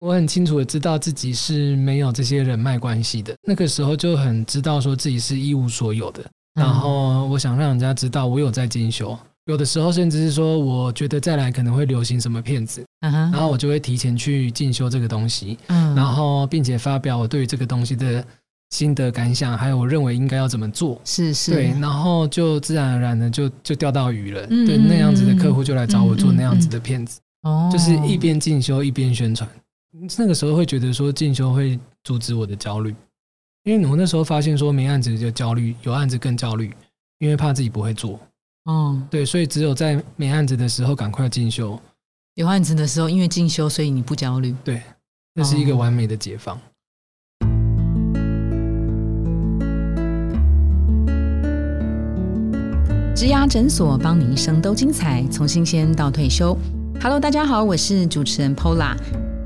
[0.00, 6.24] 我很清楚的知道自己是没有这些人脉关系的，那个时候就很知道说自己是一无所有的。
[6.54, 18.24] 然后我想让人家知道我有在进修，有的时候甚至是说我觉得再来可能会流行什么骗子，然后我就会提前去进修这个东西，然后并且发表我对于这个东西的
[18.70, 29.48] 心得感想，还有我认为应该要怎么做，是是，对，然后就自然而然的就就钓到鱼了，对，那样子的客户就来找我做那样子的骗子，哦，就是一边进修一边宣传，
[29.92, 32.94] 那个时候会觉得说进修会阻止我的焦虑。
[33.64, 36.72] 因为我那时候发现说没案子就焦虑，有案子更焦虑，
[37.18, 38.18] 因为怕自己不会做。
[38.66, 41.76] 哦，对，所以只有在没案子的时候赶快进修，
[42.34, 44.54] 有案子的时候因为进修，所以你不焦虑。
[44.62, 44.80] 对，
[45.34, 46.56] 那是一个完美的解放。
[53.16, 56.56] 植牙诊所帮你一生都精彩，从新鲜到退休。
[57.02, 58.96] Hello，大家好，我是主持人 Pola。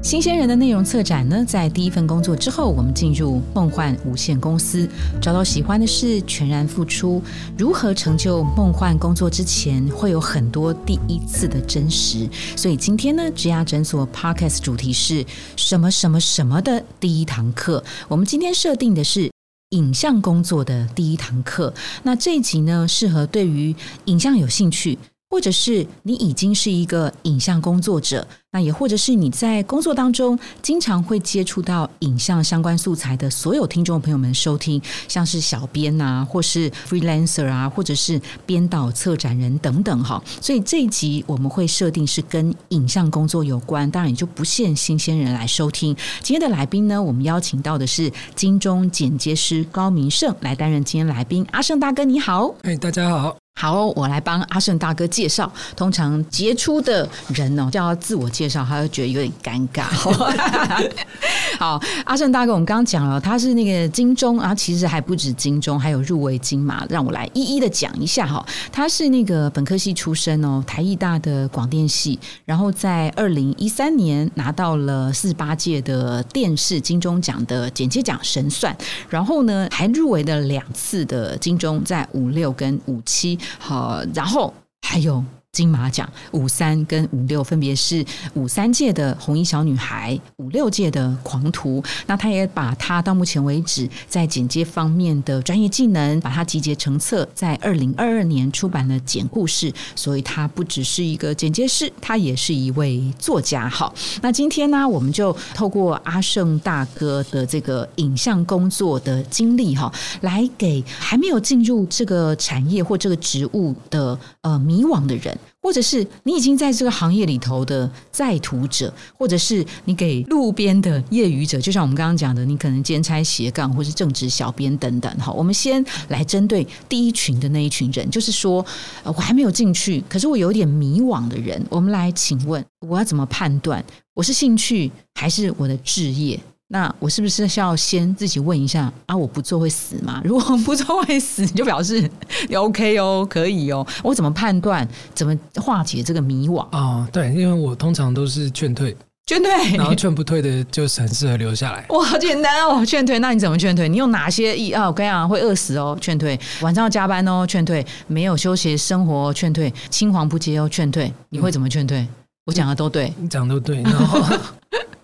[0.05, 4.87] 新鲜人的内容策展呢，在第一份工作之后，我们进入梦幻无限公司，
[5.19, 7.23] 找到喜欢的事，全然付出。
[7.57, 12.29] 如何成就梦幻工作之前，会有很多第一次的真实。
[12.55, 15.25] 所以今天呢，植牙诊所 Podcast 主题是
[15.57, 17.83] 什么什么什么的第一堂课。
[18.07, 19.31] 我们今天设定的是
[19.71, 21.73] 影像工作的第一堂课。
[22.03, 24.99] 那这一集呢，适合对于影像有兴趣。
[25.31, 40.23] 或者是你已经是一个影像工作者，那也或者是你在工作当中经常会接触到影像相关素材的所有听众朋友们收听，像是小编啊，或是 freelancer 啊，或者是编导、策展人等等哈。
[40.41, 45.93] 所以这一集我们会设定是跟影像工作有关，当然也就不限新鲜人来收听。
[46.23, 51.45] 今天的来宾呢，我们邀请到的是金钟剪接师高明胜来担任今天来宾。
[51.51, 53.37] 阿胜大哥你好，哎，大家好。
[53.61, 55.51] 好，我来帮阿胜大哥介绍。
[55.77, 59.85] 通常杰出的人哦，叫他自我介绍，他就觉得有点尴尬。
[61.59, 66.85] 好，阿胜大哥，我们刚刚讲了，他是那个金钟啊，其实还不止金钟，还有入围金马。
[66.91, 68.45] 让我来一一的讲一下哈。
[68.73, 78.77] 他是那个本科系出身哦，台艺大的广电系，然后在二零一三年拿到了四十八届的电视金钟奖的剪接奖神算，
[79.09, 83.39] 然后呢还入围了两次的金钟，在五六跟五七。
[83.59, 84.53] 好，然后
[84.83, 85.25] 还有。
[85.55, 88.05] 金马奖五三跟五六分别是
[88.35, 91.83] 五三届的红衣小女孩，五六届的狂徒。
[92.07, 99.71] 那他也把他到目前为止在剪接方面的专业技能，把它集结成册，在二零二二年出版了《剪故事》。
[99.95, 103.69] 所以他不只是一个剪接师，他也是一位作家。
[103.69, 109.93] 好，那今天呢，我们就透过阿胜大哥的这个影像工作的经历，哈，
[110.23, 115.39] 来给还没有进入这个产业或这个职务的呃迷惘的人。
[115.61, 125.11] 或者是你已经在这个行业里头的在途者，或者是你给路边的业余者，就像我们刚刚讲的，你可能兼差斜杠或是正职小编等等。
[125.19, 128.65] 哈，我们先来针对第一群的那一群人，就是说
[129.05, 133.85] 我还没有进去，可是我有点迷惘的人，我们来请问，我要怎么判断
[134.15, 136.39] 我是兴趣还是我的置业？
[136.75, 139.17] 那我是不是需要先自己问一下啊？
[139.17, 140.21] 我不做会死吗？
[140.27, 142.11] 如果不做会死，就表示
[142.51, 143.87] 你 OK 哦，可以哦。
[144.03, 144.87] 我怎么判断？
[145.15, 146.67] 怎么化解这个迷惘？
[146.73, 151.87] 哦，对，因为我通常都是劝退，劝退，然后劝不退的就很适合留下来。
[151.95, 153.21] 哇，好简单哦，劝退。
[153.21, 153.89] 那你怎么劝退？
[153.89, 154.89] 你用哪些意啊？
[154.89, 156.37] 我跟你讲，会饿死哦，劝退。
[156.63, 157.87] 晚上要加班哦，劝退。
[158.09, 159.73] 没有休息生活，劝退。
[159.91, 161.13] 青黄不接哦，劝退。
[161.29, 162.05] 你会怎么劝退？
[162.47, 163.81] 我讲的都对，你讲的都对。
[163.83, 164.21] 然后。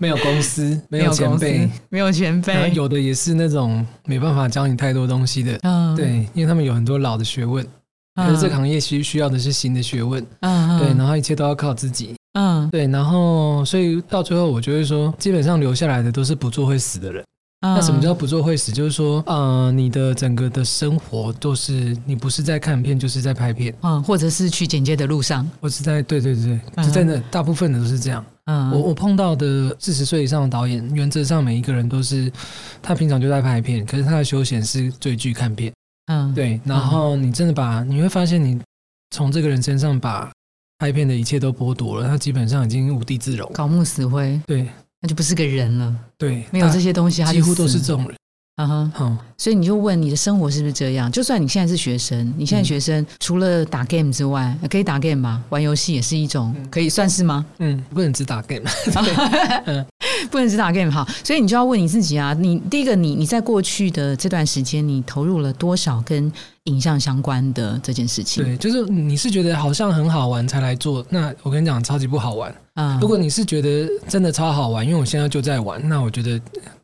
[0.03, 5.59] 没有公司，没有前辈，没有前辈，有的也是那种没办法教你太多东西的。
[5.63, 7.63] 嗯，对，因为他们有很多老的学问，
[8.17, 10.25] 可是这个行业其实需要的是新的学问。
[10.41, 12.15] 嗯，对，然后一切都要靠自己。
[12.33, 17.23] 嗯，对，然后所以到最后，我就会说，基本上留下来的都是不做会死的人。
[17.63, 18.73] 那什么叫不做会死？
[18.73, 28.25] 就是说，呃，你的整个的生活都是你不是在看片，就是在拍片，嗯，或者是去剪接的路上，或是在对对对，就真的大部分的都是这样。
[28.51, 32.33] 嗯，我我碰到的四十岁以上的导演，原则上每一个人都是
[32.83, 35.73] 他平常就在拍片，可是他的休闲是追剧看片。
[36.07, 36.61] 嗯，对。
[36.65, 38.61] 然后你真的把你会发现，你
[39.15, 40.29] 从这个人身上把
[40.79, 44.41] 拍片的一切都剥夺了，他基本上已经无地自容，搞木死灰。
[44.47, 44.69] 对。
[45.03, 48.15] 那就不是个人了，对，没有这些东西，他几乎都是这种人
[48.61, 51.11] 啊哈，好，所以你就问你的生活是不是这样？
[51.11, 55.43] 就算你现在是学生，你现在学生除了打 game 之外，可以打 game 吗？
[55.49, 57.47] 玩游戏也是一种，可以算是吗？
[57.59, 58.61] 嗯，不能只打 game，
[60.31, 66.31] 不能只打 game 好，所以你就要问你自己啊，你第一个，你你在过去的这段时间，你投入了多少跟
[66.65, 68.45] 影像相关的这件事情？
[68.45, 72.55] 对，就是你是觉得好像很好玩才来做，那我跟你讲，超级不好玩。
[72.75, 76.41] 啊如果你是觉得真的超好玩，因为我现在就在玩，那我觉得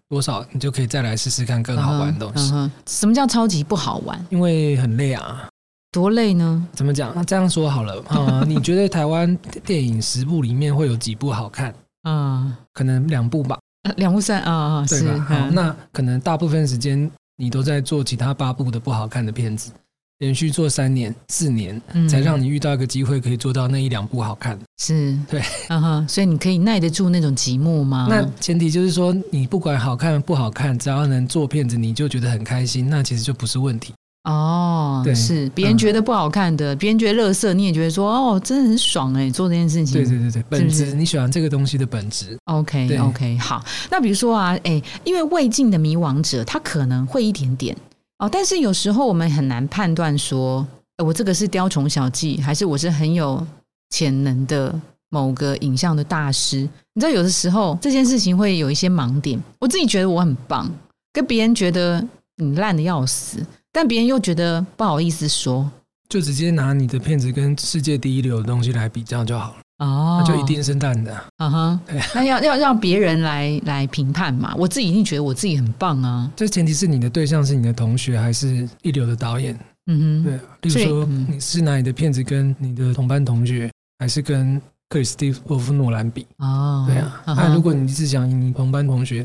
[0.09, 2.53] 多少你就可以再来试试看更好玩的东西，
[2.87, 4.25] 什么叫超级不好玩？
[4.31, 5.49] 因为很累啊。
[5.93, 6.67] 多累呢？
[6.75, 7.13] 怎么讲？
[7.15, 11.75] 那这样说好了 啊、你觉得台湾电影十部里面会有几部好看？
[12.05, 15.25] 啊、可能两部吧，呃两部三啊啊，是对吧？
[15.29, 19.73] 好，嗯那可能大部分时间你都在做其他八部的不好看的片子，
[20.19, 24.65] 连续做三年、四年，嗯才让你遇到一个机会可以做到那一两部好看的。
[24.79, 28.07] 是，对， 嗯哼，所以你可以耐得住那种寂寞吗？
[28.09, 33.93] 那前提就是说，你不管好看不好看，只要能做片子，你就觉得很开心，那其实就不是问题。
[34.25, 39.95] 哦，对是别人嗯觉得不好看的，别人觉得垃圾，你也觉得说哦，真的很爽哎，做这件事情。
[39.95, 43.65] 对对对对，本质你喜欢这个东西的本质，OK OK，好。
[43.89, 47.77] 那比如说啊，哎，因为未尽的迷惘者，他可能会一点点
[48.19, 50.67] 哦，但是有时候我们很难判断说，
[51.05, 53.47] 我这个是雕虫小技，还是我是很有
[53.91, 54.75] 潜能的
[55.11, 56.69] 某个影像的大师。
[56.95, 59.39] 你知道，有的时候这件事情会有一些盲点。
[59.59, 60.71] 我自己觉得我很棒，
[61.13, 62.03] 跟别人觉得
[62.37, 65.71] 你烂的要死，但别人又觉得不好意思说。
[66.09, 71.15] 就直接拿你的片子跟世界第一流的东西来比较就好了，哦那就一定是烂的。
[71.37, 74.55] 啊哈对，那要要让别人来来评判嘛。
[74.57, 76.31] 我自己一定觉得我自己很棒啊。
[76.35, 86.27] 这前提是你的对象是你的同学还是一流的导演，嗯哼，对，例如说嗯你是拿你的片子跟你的同班同学，还是跟克里斯蒂夫诺兰比？
[86.39, 89.25] 哦，对啊，哈那如果你是讲你同班同学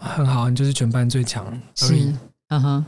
[0.00, 2.14] 很好，你就是全班最强而已是。，
[2.48, 2.84] 嗯哼，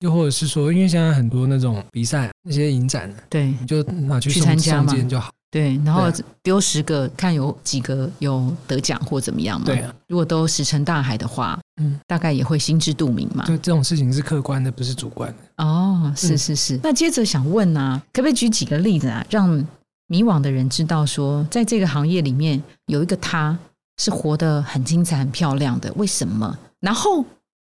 [0.00, 5.30] 又或者是说，因为现在很多那种比赛、那些影展，对你就拿去去送参加嘛就好。
[5.52, 9.66] 对，然后对丢十个，看有几个有得奖或怎么样嘛。
[9.66, 13.44] 对，啊，如果都石沉大海的话，嗯，大概也会心知肚明嘛。
[13.44, 15.64] 就这种事情是客观的，不是主观的。
[15.64, 16.80] 哦，是嗯是是。
[16.82, 19.62] 那接着想问啊，可不可以举几个例子啊，让
[20.06, 23.58] 迷惘的人知道说，在这个行业里面有一个他
[23.98, 26.58] 是活得很精彩、很漂亮的，为什么？
[26.80, 27.22] 然后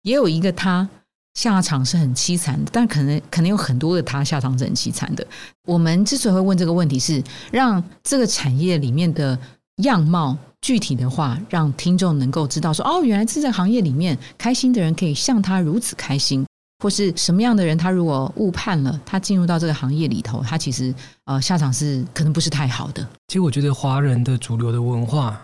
[0.03, 0.87] 也有一个他
[1.33, 5.25] 下场是很凄惨的，但可能可能有很多的他下场是很凄惨的。
[5.65, 9.37] 我们之所以会问这个问题是，让这个产业里面的
[9.77, 16.45] 样貌具体的话，让听众能够知道说，哦，原来在这个行业里面，开心的人可以像他如此开心。
[16.83, 20.93] 或是什么样的人，他如果误判了，他进入到这个行业里头，他其实
[21.23, 23.01] 呃下场是可能不是太好的。
[23.29, 25.41] 其实我觉得华人的主流的文化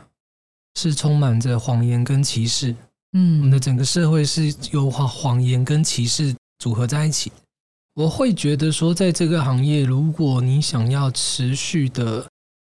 [0.75, 2.75] 是充满着谎言跟歧视，
[3.11, 7.31] 我们嗯的整个社会是由谎谎言跟歧视组合在一起。
[7.95, 12.25] 我会觉得说，在这个行业，如果你想要持续的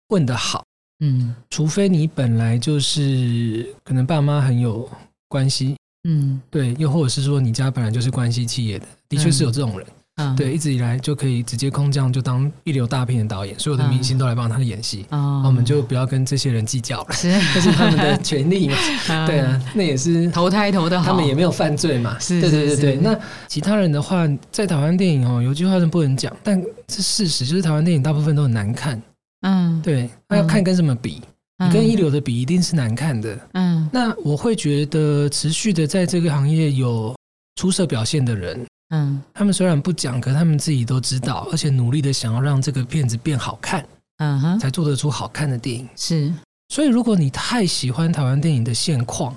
[0.09, 0.65] 混得好，
[1.01, 1.35] 嗯。
[1.51, 4.91] 除非你本来就是可能爸妈很有
[5.29, 5.77] 关系，
[6.09, 6.41] 嗯。
[6.51, 9.95] 对，又或者是说你家本来就是关系企业的，的确是有这种人，嗯，
[10.37, 17.33] 对，一直以来就可以直接空降就当一流大片的导演，所有的明星都来帮他演戏，我们就不要跟这些人计较了，是。
[17.55, 18.77] 这是他们的权利嘛，
[19.27, 22.97] 对啊，那也是投胎投的好，他们也没有犯罪嘛，是对对对对。
[22.97, 29.01] 那其他人的话，在台湾电影哦，有句话是不能讲，但是事实就是台湾电影大部分都很难看，
[29.43, 31.21] 嗯，对，那要看跟什么比，
[31.59, 31.69] 嗯。
[31.69, 33.39] 你跟一流的比一定是难看的。
[33.53, 33.89] 嗯。
[33.93, 37.15] 那我会觉得持续的在这个行业有
[37.57, 43.85] 出色表现的人，嗯他们虽然不讲，可他们自己都知道，而且努力的想要让这个片子变好看，
[44.19, 45.89] 嗯哼，才做得出好看的电影。
[45.97, 46.33] 是
[46.69, 49.35] 所以，如果你太喜欢台湾电影的现况，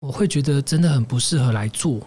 [0.00, 2.00] 我会觉得真的很不适合来做，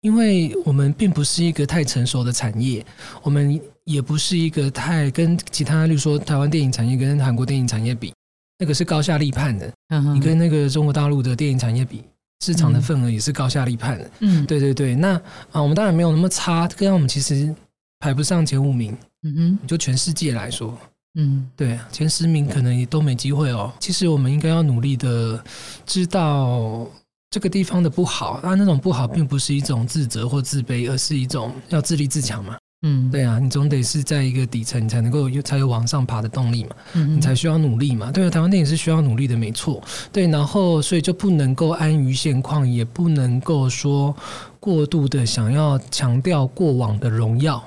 [0.00, 2.84] 因为我们并不是一个太成熟的产业，
[3.22, 8.12] 我们也不是一个太跟其他，例如说台湾电影产业跟韩国电影产业比，
[8.58, 9.72] 那个是高下立判的。
[9.88, 12.02] 嗯哼你跟那个中国大陆的电影产业比，
[12.42, 14.10] 市场的份额也是高下立判的。
[14.18, 15.10] 嗯对对对，那
[15.52, 17.54] 啊，我们当然没有那么差，跟我们其实
[18.00, 18.96] 排不上前五名。
[19.22, 20.76] 嗯哼就全世界来说，
[21.14, 23.72] 嗯对前十名可能也都没机会哦。
[23.78, 25.40] 其实我们应该要努力的
[25.86, 26.84] 知道
[27.30, 32.56] 这个地方的不好，啊，那种不好并不是一种自责或自卑，而是一种要自立自强嘛。
[32.82, 36.70] 嗯，对啊，你总得是在一个底层，你才能够有才有往上爬的动力嘛。
[36.94, 38.10] 嗯你才需要努力嘛。
[38.10, 39.80] 对啊，台湾电影是需要努力的，没错。
[40.10, 44.14] 对，然后所以就不能够安于现况，也不能够说
[44.58, 47.62] 过度的想要强调过往的荣耀。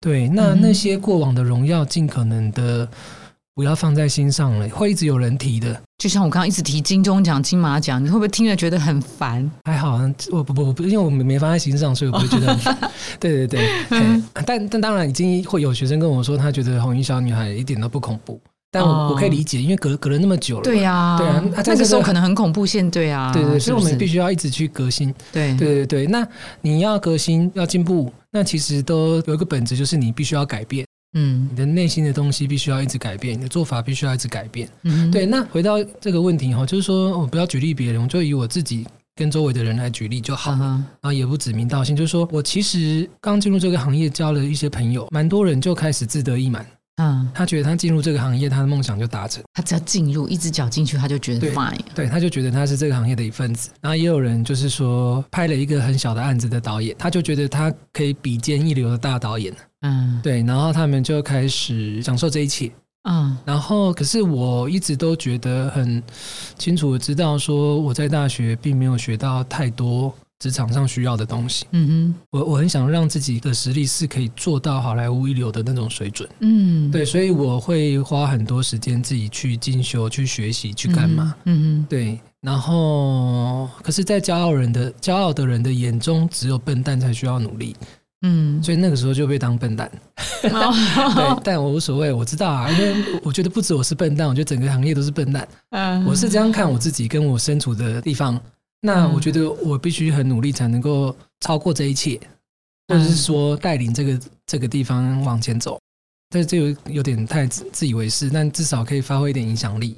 [0.00, 2.88] 对，那那些过往的荣耀，尽可能的
[3.54, 5.80] 不要放在心上了，会一直有人提的。
[5.98, 9.48] 就像我刚刚一直提金钟奖、金马奖，你会不会听了觉得很烦？
[9.64, 12.90] 还好，我不不不，因为我们没放在心上，所以我不会觉得很烦。
[13.18, 18.40] 对 对对，但但当然已经会有学生跟我说，他觉得《红衣小女孩》一点都不恐怖。
[18.70, 20.64] 但我我可以理解，因为隔隔了那么久了。
[20.64, 25.14] 对呀，对啊，那个时候可能很恐怖，现对啊，对对，所以我们必须要一直去革新。
[25.32, 26.26] 对对对对，那
[26.60, 30.84] 你要革新要进步，那其实都有一个本质，就是你必须要改变。
[31.14, 34.68] 嗯，你的内心的东西必须要一直改变，你的做法必须要一直改变。
[34.82, 35.24] 嗯，对。
[35.24, 40.58] 那回到这个问题哈，就是说我不要举例别人，我就以我自己跟周围的人来举例就好了。
[40.58, 46.66] 然后也不指名道姓，就是说我其实刚进入这个行业，交了一些朋友，蛮多人就开始自得意满。
[46.96, 49.42] 嗯，他觉得他进入这个行业，他的梦想就达成。
[49.52, 51.76] 他只要进入，一只脚进去，他就觉得 fine。
[51.92, 53.70] 对，他就觉得他是这个行业的一份子。
[53.80, 59.52] 然后也有人就是说，拍了一个很小的案子的导演，他就觉得他可以比肩一流的大导演。
[59.84, 60.42] 嗯，对。
[60.42, 62.70] 然后他们就开始享受这一切。
[63.08, 66.02] 嗯，然后可是我一直都觉得很
[66.58, 70.12] 清楚的知道，说我在大学并没有学到太多。
[70.40, 87.74] 职场上需要的东西，嗯哼，我我很想让自己的实力是可以做到好莱坞一流的那种水准，嗯，对，所以我会花很多时间自己去进修、去学习、去干嘛，嗯哼，对，然后可是，在骄傲人的骄傲的人的眼中，只有笨蛋才需要努力，
[88.26, 89.90] 嗯，所以那个时候就被当笨蛋，
[90.40, 98.40] 对，但我无所谓，我知道啊，因为我觉得不止我是笨蛋，我觉得整个行业都是笨蛋，嗯，我是这样看我自己跟我身处的地方。
[98.80, 102.18] 那我觉得我必须很努力才能够超过这一切，
[102.88, 105.78] 或者是说带领这个这个地方往前走。
[106.30, 109.96] 但是这有有点太自自以为是，但至少可以发挥一点影响力。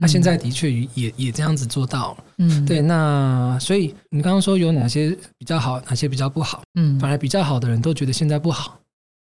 [0.00, 2.24] 那现在的确也也这样子做到了。
[2.38, 2.80] 嗯，对。
[2.80, 6.62] 那所以你刚刚说有哪些比较好，哪些比较不好？
[6.74, 8.78] 嗯，反而比较好的人都觉得现在不好。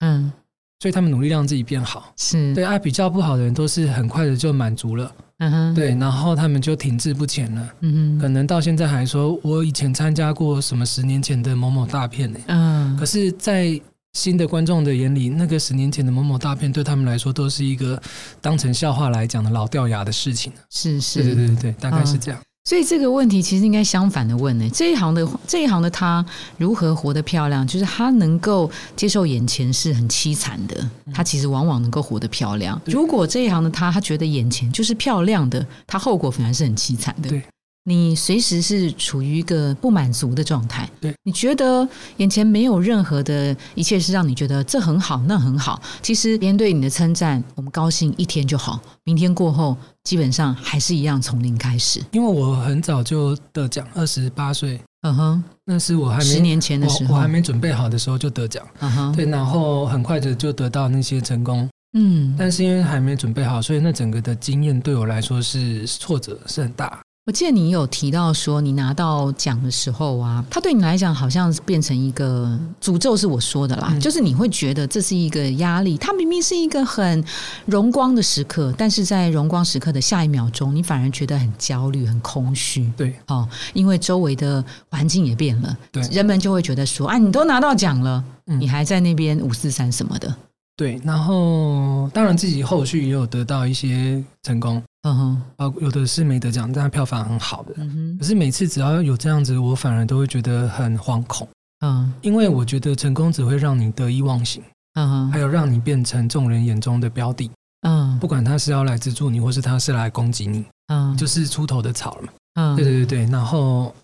[0.00, 0.32] 嗯，
[0.80, 2.12] 所以他们努力让自己变好。
[2.16, 5.12] 是对啊，比较不好的人都是很快的就满足了。
[5.38, 7.68] 嗯哼，对，然后他们就停滞不前了。
[7.80, 12.38] 嗯哼，可能到现在还说，我以前参加过什么十年前的某某大片呢？
[12.46, 13.78] 嗯，可是，在
[14.14, 18.00] 新的观众的眼里，那个十年前的某某大片对他们来说都是一个
[18.40, 20.52] 当成笑话来讲的老掉牙的事情。
[20.70, 22.40] 是是，对对对对，大概是这样。
[22.66, 26.24] 所以这个问题其实应该相反的问呢，这一行的这一行的他
[26.56, 27.66] 如何活得漂亮？
[27.66, 32.80] 就是他能够接受眼前是很凄惨的，他其实往往能够活得漂亮。
[32.86, 37.28] 如果这一行的他，他觉得眼前就是漂亮的，他后果反而是很凄惨的。
[37.28, 37.42] 对。
[37.86, 41.86] 你随时是处于一个不满足的状态，对，你觉得
[42.16, 45.80] 眼前没有任何的一切是让你觉得这很好，那很好。
[46.00, 52.02] 其实别人对你的称赞，我们高兴一天就好，明天过后基本上还是一样从零开始。
[52.12, 66.98] 因为我很早就得奖，二十八岁，嗯哼，那是我还没十年前的时候，我还没准备好的时候就得奖，嗯哼，对，然后很快的就得到那些成功，嗯，但是因为还没准备好，所以那整个的经验对我来说是挫折是很大。
[67.26, 75.96] 我记得你有提到说，你拿到奖的时候啊，它对你来讲好像变成一个诅咒，是我说的啦，就是你会觉得这是一个压力。
[75.96, 77.24] 它明明是一个很
[77.64, 82.92] 荣光的时刻，但是在荣光时刻的下一秒钟，你反而觉得很焦虑、很空虚。
[82.94, 90.36] 对，哦，因为周围的环境也变了，对，人们就会觉得说，啊，你都拿到奖了，你还在那边五四三什么的。
[90.76, 94.82] 对，然后当然自己后续也有得到一些成功。
[95.02, 97.74] 嗯哼，啊，有的是没得奖，但票房很好的。
[97.76, 101.46] 嗯哼，可是每次只要有这样子，我反而都会觉得很惶恐。
[101.84, 104.62] 嗯，因为我觉得成功只会让你得意忘形。
[104.94, 107.50] 嗯哼，还有让你变成众人眼中的标的。
[107.86, 112.28] 嗯，不管他是要来资助你，或是他是来攻击你，嗯，就是出头的草了嘛。
[112.54, 113.26] 嗯，对对对对。
[113.30, 113.94] 然后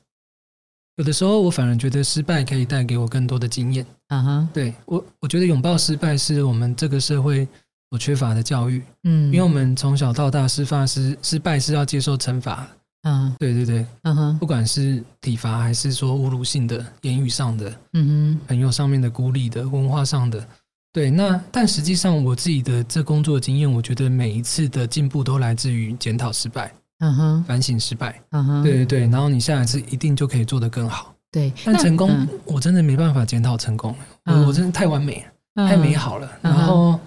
[1.00, 3.86] 有的时候我反而觉得失败可以带给我更多的经验。
[4.08, 7.48] 嗯哼，对我我觉得拥抱失败是我们这个社会。
[7.88, 12.64] 所缺乏的教育，嗯，因为我们从小到大，失发失失败是要接受惩罚，
[13.02, 20.46] 嗯，对对对，嗯哼，不管是体罚还是说侮辱性的言语上的，嗯哼，朋友上面的孤立的，文化上的，
[20.92, 36.98] 对，那但实际上我自己的这工作经验，我觉得每一次的进步都来自于检讨失败，嗯哼，反省失败，嗯哼，对对对，然后你下一次一定就可以做得更好，对，但成功我真的没办法检讨成功，我我真的太完美了，太美好了，然后。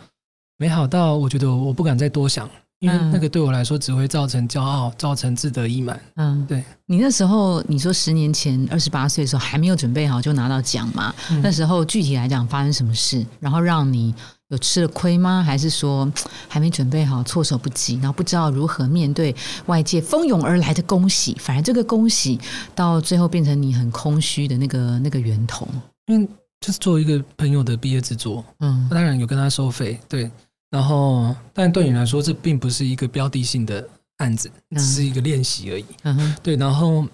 [0.58, 6.00] 美好到我觉得我不敢再多想，因为那个对我来说只会造成骄傲，造成自得意满。
[6.16, 6.64] 嗯，对。
[6.86, 11.14] 你那时候你说十年前二十八岁的时候还没有准备好就拿到奖嘛？
[11.42, 14.14] 那时候具体来讲发生什么事，然后让你
[14.54, 15.44] 有吃了亏吗？
[15.44, 16.10] 还是说
[16.48, 21.36] 还没准备好，措手不及，然后不知道如何面对外界蜂拥而来的恭喜？
[21.40, 22.40] 反而这个恭喜
[22.76, 25.68] 到最后变成你很空虚的那个那个源头。
[26.06, 26.28] 因为，
[26.62, 30.30] 就是做一个朋友的毕业制作，嗯，当然有跟他收费，对。
[30.70, 35.86] 然后，但对你来说，这并不是一个标的性的案子，嗯只是一个练习而已。
[36.04, 37.06] 嗯哼，对，然后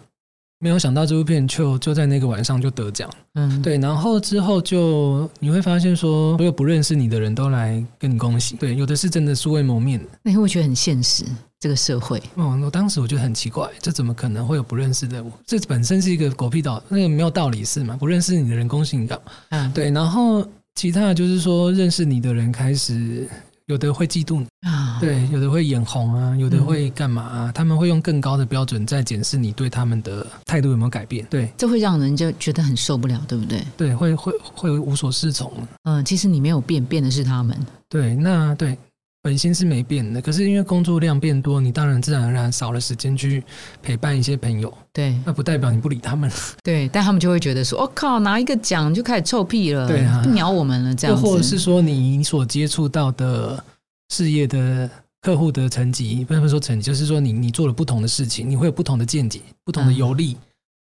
[0.59, 3.09] 没有想到这部片就就在那个晚上就得奖。
[3.35, 8.55] 嗯，对，然后之后就你会发现说，所有不认识你的人都来跟你恭喜。
[8.57, 10.05] 对，有的是真的素未谋面的。
[10.21, 11.23] 那你会觉得很现实？
[11.61, 15.29] 这个社会，哦，我当时我觉得很奇怪，这怎么可能会有不认识的我？
[15.45, 17.97] 这本身是一个狗屁道，那个没有道理是吗？
[17.99, 19.31] 不认识你的人恭喜你干嘛？
[19.49, 23.27] 嗯，对，然后其他的就是说，认识你的人开始
[23.65, 24.48] 有的会嫉妒你，啊，
[24.99, 27.51] 对，有的会眼红啊，有的嗯会干嘛啊？
[27.53, 31.25] 他们会用更高的标准在检视你对他们的态度有没有改变。
[31.29, 33.63] 对这会让人就觉得很受不了，对不对？
[33.77, 35.51] 对，会会会无所适从。
[35.83, 37.57] 嗯，其实你没有变，变的是他们。
[37.87, 38.77] 对，那对
[39.21, 43.43] 本心是没变的，可是因为工作量变多，你当然自然而然少了时间去
[43.83, 46.31] 陪伴一些朋友，对那不代表你不理他们，
[46.63, 53.61] 对，但他们就会觉得说：“我、哦靠，拿一个奖就开始臭屁了，对啊不鸟我们了。”这样子，或者是说你所接触到的
[54.09, 54.89] 事业的
[55.21, 60.37] 客户的层级，不能说层级，就是说你你做了不同的事情，你会有不同的见解、不同的嗯游历。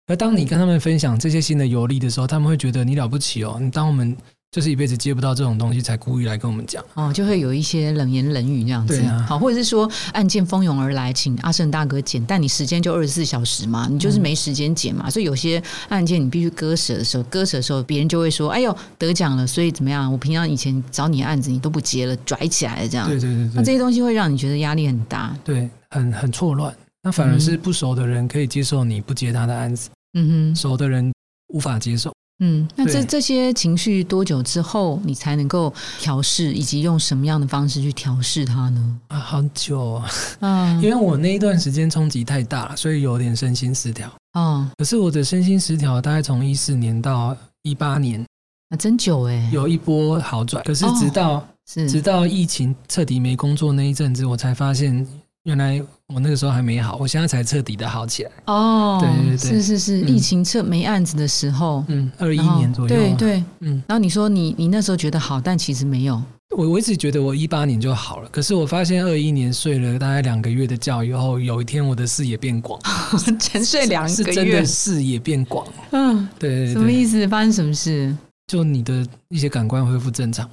[0.08, 4.16] 而当你跟他们分享这些新的游历的时候，他们会觉得你了不起哦，你当我们
[4.52, 6.82] 就是一辈子接不到这种东西，才故意来跟我们讲。
[6.94, 20.10] 哦，就会有一些冷言冷语这样子，啊好，或者是说案件蜂拥而来，请阿胜大哥剪，但你时间就二十四小时嘛，你嗯就是没时间剪嘛，所以有些案件你必须割舍的时候，割舍的时候，别人就会说：“哎呦，得奖了，所以怎么样？
[20.10, 23.06] 我平常以前找你的案子你都不接了，拽起来了这样。
[23.06, 25.36] 对对对对那这些东西会让你觉得压力很大。
[25.44, 26.74] 对，很很错乱。
[27.02, 31.12] 那反而是不熟的人可以接受你不接他的案子，嗯哼，熟的人
[31.52, 32.12] 无法接受。
[32.40, 39.00] 嗯，那这这些情绪多久之后你才能够调试，以及用什么样的方式去调试它呢？
[39.08, 40.76] 啊，好久、啊，嗯。
[40.84, 44.10] 因为我那一段时间冲击太大了，所以有点身心失调。
[44.34, 48.22] 哦，可是我的身心失调大概从一四年到一八年
[48.68, 51.88] 啊真久哎，有一波好转，可是直到、是。
[51.90, 55.06] 直到疫情彻底没工作那一阵子，我才发现
[55.46, 58.30] 原来我那个时候还没好，我现在才彻底的好起来。
[58.46, 62.98] 哦，对对对是是是，嗯疫情测没案子的时候，嗯，二一年左右、啊。
[62.98, 63.44] 对对。
[63.60, 66.20] 嗯，然后你说你你那时候觉得好，但其实没有，
[66.56, 72.80] 我我一直觉得我一八年就好了，可是我发现二一年睡了大概两个月的觉以后，有一天我的视野变广，
[73.38, 75.64] 沉睡两是真个月的，视野变广。
[75.92, 77.26] 嗯，对对对，什么意思？
[77.28, 78.12] 发生什么事？
[78.48, 80.48] 就你的一些感官恢复正常，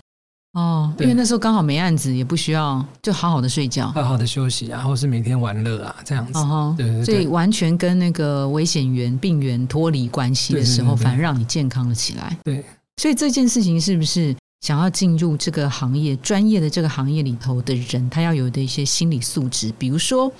[0.54, 3.92] 哦，因对为那时候刚好没案子，也不需要，就好好的睡觉。
[3.92, 6.34] 好好的休息啊，或是每天玩乐啊，这样子。
[6.78, 12.38] 对对对所以完全跟那个危险源、病源脱离关系的时候，反而让你健康了起来。
[12.44, 12.64] 对，
[12.98, 20.32] 所以这件事情是不是想要进入这个行业、专业的这个行业里头的人，他要有的一些心理素质，比如说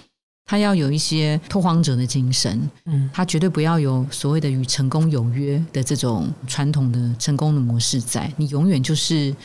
[0.46, 9.36] 他要有一些拓荒者的精神，嗯，他绝对不要有所谓的与成功有约的这种传统的成功的模式在，你永远就是。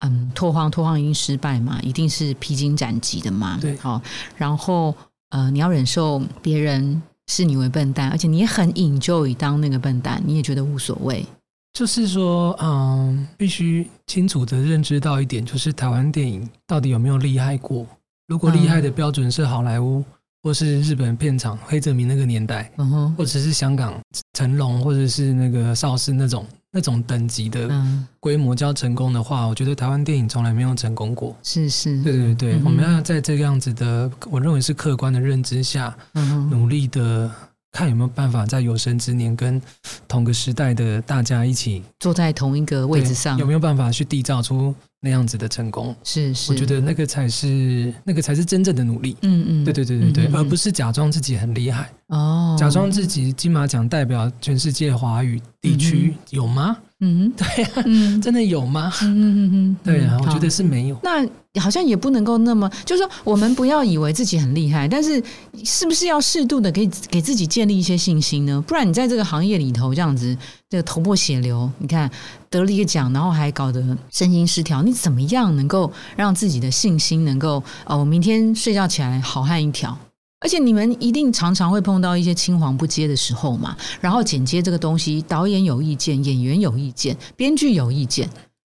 [0.00, 3.58] 嗯，拓荒拓荒已经失败嘛，一定是披荆斩棘的嘛。
[3.60, 4.00] 对好、
[4.36, 4.94] 然后
[5.30, 11.24] 呃，你要忍受别人视你为笨蛋，而且你也很 enjoy 当那个笨蛋，你也觉得无所谓。
[11.72, 17.86] 就是说，嗯，必须清楚的认知到一点，就是台湾电影到底有没有厉害过？
[18.28, 20.02] 如果厉害的标准是好莱坞，
[20.42, 23.94] 或是日本片场黑泽明那个年代，嗯哼，或者是香港
[24.32, 31.34] 成龙，或者是那个邵氏那种那种等级的嗯，规模叫成功的话，我觉得台湾电影从来没有成功过。
[31.42, 37.30] 是是，对对对，嗯我们要在这个样子的，我认为是客观的认知下，嗯，努力的
[37.76, 39.60] 看有没有办法在有生之年跟
[40.08, 45.94] 同个时代的大家一起坐在同一个位置上有，没有办法去缔造出那样子的成功？
[46.02, 49.14] 是是，我觉得那个才是那个才是真正的努力。
[49.20, 56.78] 嗯嗯，对对对对对，嗯嗯嗯而不是假装自己很厉害，哦，假装自己金马奖代表全世界华语地区有吗？
[57.00, 58.90] 嗯 对呀、哼嗯真的有吗？
[59.02, 60.98] 嗯嗯嗯嗯，对啊，我觉得是没有。
[61.02, 61.26] 那
[61.60, 65.22] 好像也不能够那么，就是说，我们不要以为自己很厉害，但是
[65.62, 68.62] 是不是要适度的给给自己建立一些信心呢？
[68.66, 70.34] 不然你在这个行业里头这样子，
[70.70, 72.10] 这个头破血流，你看
[72.48, 79.96] 得了一个奖，然后还搞得身心失调，你怎么样能够让自己的信心能够哦，我明天睡觉起来好汉一条？
[80.40, 88.28] 而且你们一定常常会碰到一些青黄不接的时候嘛，然后剪接这个东西，导演有意见，演员有意见，编剧有意见。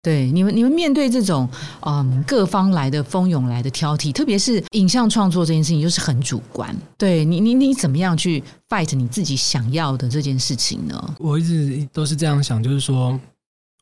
[0.00, 1.46] 对你们，你们面对这种
[1.80, 6.74] 嗯各方来的蜂拥来的挑剔，特别是影像创作这件事情，就是很主观。
[6.96, 11.14] 对你，你你怎么样去 fight 你自己想要的这件事情呢？
[11.18, 13.18] 我一直都是这样想，就是说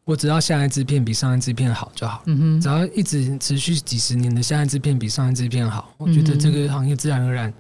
[0.07, 2.23] 我只要下一支片比上一支片好就好。
[2.25, 7.53] 嗯哼，只要一直持续几十年的下一支片比上一支片好，我觉得嗯这个行业自然而然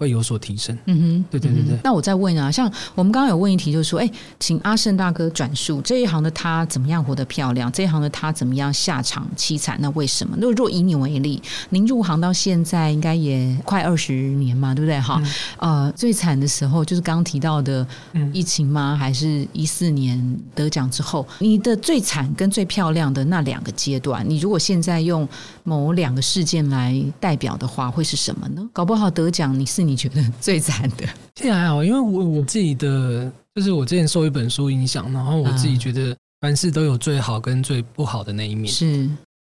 [0.00, 0.76] 会有所提升。
[0.86, 9.76] 嗯哼，对对对对嗯那我再问啊，像我们刚刚有问一题，就是说，哎，请阿胜大哥转述这一行的他怎么样活得漂亮，这一行的他怎么样下场凄惨？
[9.78, 10.34] 那为什么？
[10.40, 14.98] 那若以你为例，您入行到现在应该也快二十年嘛，对不对？
[14.98, 15.22] 哈，
[15.58, 18.96] 呃，最惨的时候就是刚刚提到的嗯疫情吗？
[18.98, 25.28] 还是一四年得奖之后，你的最惨跟最漂亮的那两个阶段，你如果现在用
[25.62, 28.66] 某两个事件来代表的话，会是什么呢？
[28.72, 31.04] 搞不好得奖你是你觉得最惨的。
[31.34, 38.72] 现在还好，因为我我自己的就是我之前受一本书影响，然后我自己嗯觉得凡事都有最好跟最不好的那一面。
[38.72, 39.10] 是，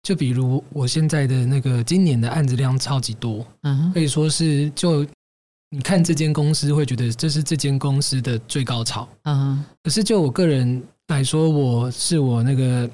[0.02, 5.06] 就比如我现在的那个今年的案子量超级多，嗯可以说是就
[5.70, 9.08] 你看这间公司会觉得这是这间公司的最高潮。
[9.24, 12.88] 嗯可是就我个人来说，我是我那个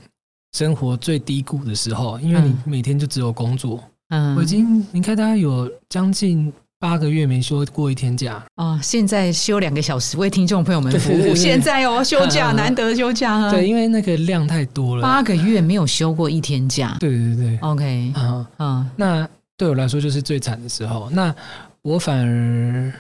[0.53, 8.41] 生活最低谷的时候，因为你嗯每天就只有工作，嗯，我已经你看大概有将近八个月没休过一天假。
[8.55, 11.17] 啊，现在休两个小时为听众朋友们服务。
[11.17, 15.03] 对对对现在哦，休假 难得休假啊，对，，因为那个量太多了。
[15.03, 16.97] 八个月没有休过一天假。
[17.01, 21.11] 对对对，OK，啊、嗯那对我来说就是最惨的时候。
[21.11, 21.35] 那
[21.83, 22.93] 我反而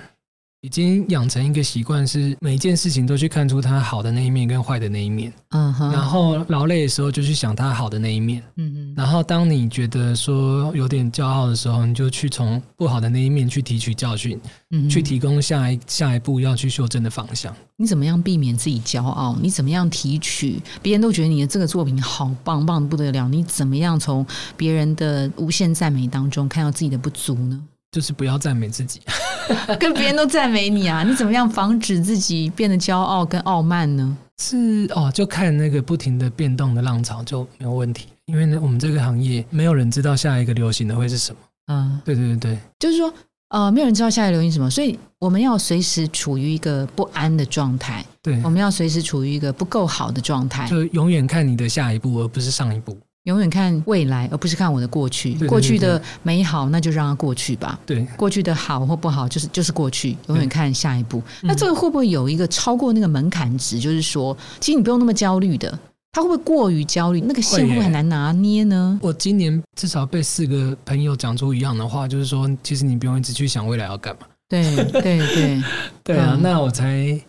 [0.62, 8.42] 已经养成一个习惯，是每一件事情都去看出它好的那一面跟坏的那一面，嗯哼，然后劳累的时候就去想它好的那一面。
[8.56, 14.40] 嗯嗯，然后当你觉得说有点骄傲的时候，你就去从不好的那一面去提取教训，
[14.70, 17.54] 嗯去提供下一下一步要去修正的方向。
[17.76, 19.36] 你怎么样避免自己骄傲？
[19.40, 20.60] 你怎么样提取？
[20.82, 27.62] 别人都觉得你的这个作品好棒，棒的不得了，你怎么样从别人的无限赞美当中看到自己的不足呢？
[27.90, 29.00] 就是不要赞美自己，
[29.80, 34.16] 跟别人都赞美你啊，你怎么样防止自己变得骄傲跟傲慢呢？
[34.40, 38.08] 是哦，就看那个不停的变动的浪潮就没有问题。
[38.26, 41.38] 因为呢，我们这个行业没有人知道下一个流行的会是什么。
[41.68, 43.12] 嗯，对对对对，就是说，
[43.48, 52.96] 呃，没有人知道下一个流行什么，所以我们要随时处于一个不安的状态，对我，们要随时处于一个不够好的状态，就永远看你的下一步，而不是上一步。
[53.28, 55.32] 永远看未来，而不是看我的过去。
[55.34, 57.78] 对对过去的美好，那就让它过去吧。
[57.84, 61.18] 对，过去的好或不好，就是就是过去，永远看下一步。
[61.42, 63.78] 嗯那这个会不会有一个超过那个门槛值？
[63.78, 65.78] 就是说，其实你不用那么焦虑的，
[66.12, 67.20] 他会不会过于焦虑？
[67.20, 68.98] 那个线会很难拿捏呢？
[69.02, 74.26] 我今年至少被四个朋友讲出一样的话，就是说，其实你不用一直去想未来要干嘛。
[74.48, 75.62] 对对对，
[76.02, 77.20] 对啊，嗯那我才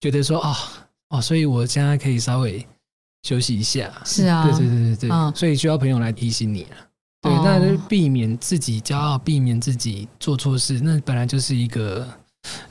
[0.00, 0.54] 觉得说，哦
[1.10, 2.64] 哦，所以我现在可以稍微
[3.28, 3.90] 休息一下。
[4.04, 6.76] 是啊对对对对对，嗯所以需要朋友来提醒你啊。
[7.20, 12.06] 对，哦那就避免自己骄傲，避免自己做错事，那本来就是一个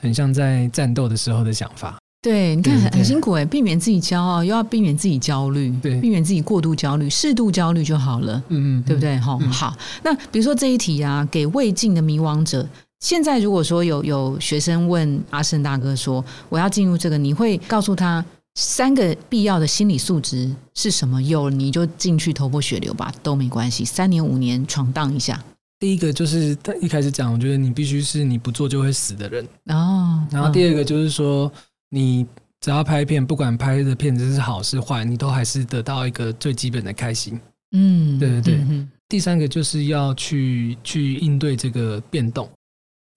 [0.02, 1.98] 很像在战斗的时候的想法。
[2.22, 9.02] 对，你看很很辛苦哎，避免自己骄傲，又要避免自己焦虑，对避免自己过度焦虑，适度焦虑就好了，嗯，嗯对不？
[9.02, 9.20] 对？
[9.20, 9.76] 哈、嗯好。
[10.04, 12.68] 那比如说这一题啊，给未尽的迷惘者，
[13.02, 18.24] 现在如果说有有学生问阿胜大哥说，我要进入这个，你会告诉他
[18.58, 21.22] 三个必要的心理素质是什么？
[21.22, 25.40] 有你就进去头破血流吧，都没关系，三年五年闯荡一下。
[25.80, 29.46] 第一个就是他一开始讲，我觉得你必须是你不做就会死的人。
[29.68, 31.52] 哦，然后第二个就是说，
[31.92, 32.26] 你
[32.60, 37.40] 只要拍片，不管拍的片子是好是坏，你都还是得到一个最基本的开心。
[37.74, 42.50] 嗯，对对对嗯第三个就是要去去应对这个变动。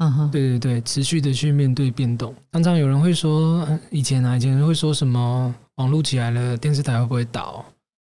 [0.01, 2.35] 哼嗯哼，对对对，持续的去面对变动。
[2.53, 7.65] 常常有人会说，呃以前啊，以前会说什么网络起来了，电视台会不会倒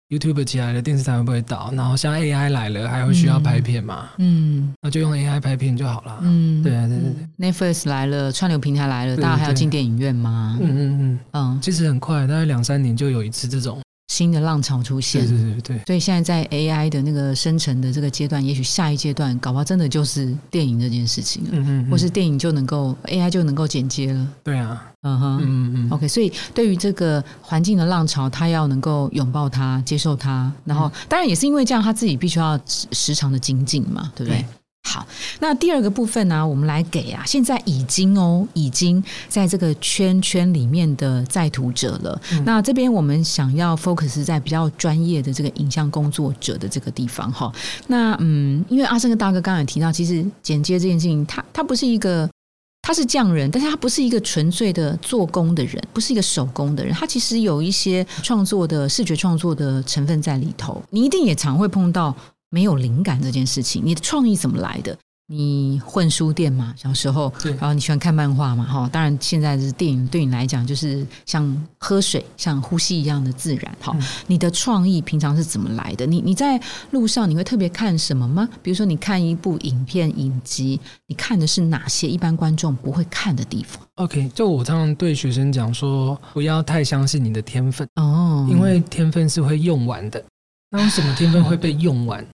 [0.09, 1.71] ？YouTube 起来了，电视台会不会倒？
[1.73, 4.09] 然后像 AI 来了，还会需要拍片嘛？
[4.17, 6.19] 嗯那就用 AI 拍片就好了。
[6.21, 10.57] 嗯，对啊对对对，Netflix 来了，串流平台来了，大家还要进电影院吗？
[10.61, 13.79] 嗯嗯嗯，嗯，其实很快，大概两三年就有一次这种。
[14.11, 15.25] 新的浪潮出现。
[15.25, 24.27] 对对对，所以现在在 AI 的那个生成的这个阶段，也许下一阶段搞不好真的就是电影这件事情了，嗯嗯，嗯或是电影就能够 AI 就能够剪接了。
[24.43, 25.37] 对啊，嗯哼。
[25.41, 34.41] 嗯嗯嗯，OK，所以对于这个环境的浪潮，他要能够拥抱它、接受它，然后当然也是因为这样，他自己必须要时时常的精进嘛，对不对？
[34.41, 34.45] 对
[34.83, 35.07] 好，
[35.39, 42.19] 那第二个部分呢、我们来给啊，现在已经哦，已经在这个圈圈里面的在途者了。
[42.33, 47.51] 嗯那这边我们想要 focus 在比较专业的这个影像工作者的这个地方哈。
[47.87, 52.29] 那嗯，因为阿生跟大哥刚才也提到，其实剪接这件事情，它它不是一个。
[52.83, 60.81] 他是匠人，但是他不是一个纯粹的做工的人，不是一个手工的人，他其实有一些创作的视觉创作的成分在里头。
[60.89, 62.13] 你一定也常会碰到
[62.51, 64.95] 没有灵感这件事情，你的创意怎么来的？
[65.27, 73.93] 你混书店嘛，小时候，对然后你喜欢看漫画嘛，哈，当然现在是电影，对你来讲就是像喝水、像呼吸一样的自然，哈。
[73.95, 76.05] 嗯你的创意平常是怎么来的？
[76.05, 76.59] 你你在
[76.89, 78.49] 路上你会特别看什么吗？
[78.61, 90.21] 比如说你看一部影片、影集，你看的是哪些一般观众不会看的地方？OK，就我常常对学生讲说，不要太相信你的天分，哦，因为天分是会用完的。
[90.71, 92.25] 那为什么天分会被用完？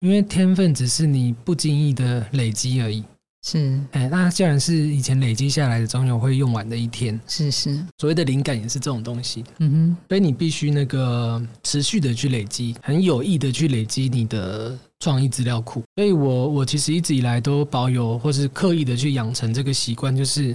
[0.00, 3.04] 因为天分只是你不经意的累积而已。
[3.42, 7.18] 是哎，那既然是以前累积下来的，总有会用完的一天。
[7.26, 15.82] 是是，所谓的灵感也是这种东西，嗯哼所以你必须那个持续的去累积，很有意的去累积你的创意资料库。
[15.96, 20.54] 所以我我其实一直以来都保有，或是刻意的去养成这个习惯，就是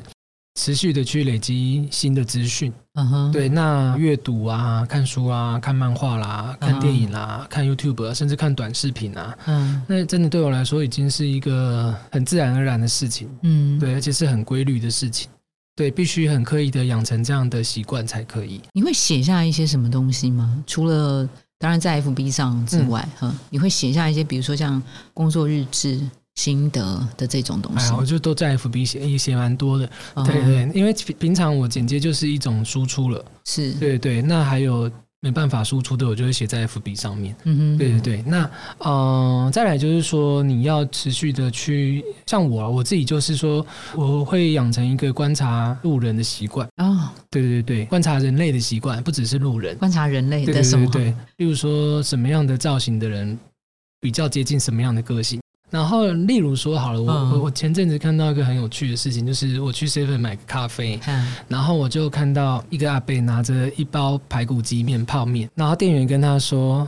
[0.60, 2.72] 持续的去累积新的资讯。
[2.96, 13.30] 哼，嗯哼，对，那阅读啊、看书啊、看漫画啦、看电影啦、看 YouTube，、啊、甚至看短视频啊，嗯那真的对我来说已经是一个很自然而然的事情。
[13.44, 15.30] 嗯，对，而且是很规律的事情。
[15.76, 18.62] 对，必须很刻意的养成这样的习惯才可以。
[18.72, 20.64] 你会写下一些什么东西吗？
[20.66, 21.28] 除了
[21.60, 24.82] 当然在 FB 上之外，嗯哈、你会写下一些，比如说像
[25.14, 26.00] 工作日志、
[26.36, 27.96] 心得的这种东西哎，。
[27.98, 29.90] 我就都在 FB 写，也写蛮多的。
[30.14, 33.24] 哦对对，因为平平常我剪接就是一种输出了。
[33.46, 37.36] 是，对对，那还有没办法输出的，我就会写在 FB 上面。
[37.46, 38.44] 嗯哼，对对对，那
[38.80, 46.68] 嗯、呃再来就是说，你要持续的去，像我啊我自己就是说，我会养成一个观察路人的习惯。
[46.76, 49.76] 啊，对对对，观察人类的习惯，不只是路人。
[49.78, 50.86] 观察人类的什么？
[50.92, 53.38] 对对，例如说什么样的造型的人
[54.02, 55.40] 比较接近什么样的个性。
[55.70, 57.32] 然后，例如说好了，我、嗯。
[57.32, 61.34] 我我前阵子看到一个很有趣的事情，就是我去 seven 买咖啡，嗯。
[61.48, 66.88] 然后我就看到一个阿伯拿着一包排骨鸡面泡面，然后店员跟他说：“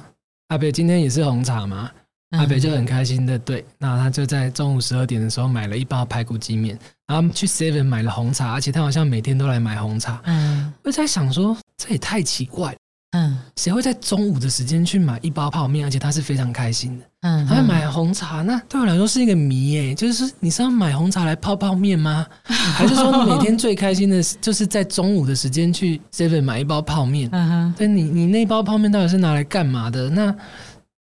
[0.50, 1.90] 阿伯今天也是红茶吗？”
[2.32, 2.40] 嗯。
[2.40, 10.22] 阿北就很开心的对，那他就在中午十二点的时候买了一包排骨鸡面，然后去 Seven 买了红茶，而且他好像每天都来买红茶。
[10.26, 10.74] 嗯。
[10.84, 12.78] 我在想说，这也太奇怪了，
[13.18, 15.86] 嗯谁会在中午的时间去买一包泡面？
[15.86, 22.26] 而且他是非常开心的，嗯，他会买红茶，那对我来说是一个谜耶，就是你是要买红茶来泡泡面吗？
[22.46, 27.30] 还是说你每天最开心的就是在中午的时间去 Seven 买一包泡面？
[27.32, 30.10] 嗯哼，但你你那包泡面到底是拿来干嘛的？
[30.10, 30.36] 那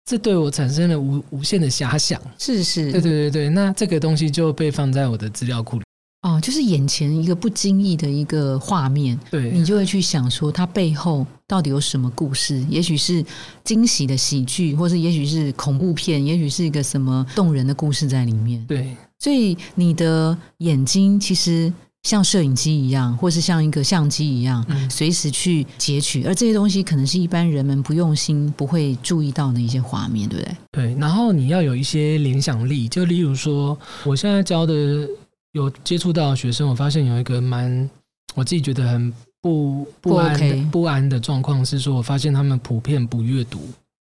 [0.05, 2.19] 这对我产生了无无限的遐想。
[2.37, 5.83] 是是，对对对对，那这个东西就被放在我的资料库里。
[6.21, 12.63] 哦，就是眼前一个不经意的一个画面，对你就会去想说，它背后到底有什么故事？
[12.69, 13.25] 也许是
[13.63, 18.63] 惊喜的喜剧，或是也许是恐怖片，也许是一个什么动人的故事在里面。
[18.67, 21.71] 对所以你的眼睛其实
[22.03, 30.55] 像摄影机一样，或是像一个相机一样，嗯随时去截取，而这些东西可能是一般人们不用心不会注意到的一些画面，对不对？
[30.71, 35.07] 对，然后你要有一些联想力，就例如说，我现在教的
[35.53, 37.89] 有接触到学生，我发现有一个蛮
[38.35, 43.59] 我自己觉得很不不安不安的状况是说，我发现他们普遍不阅读。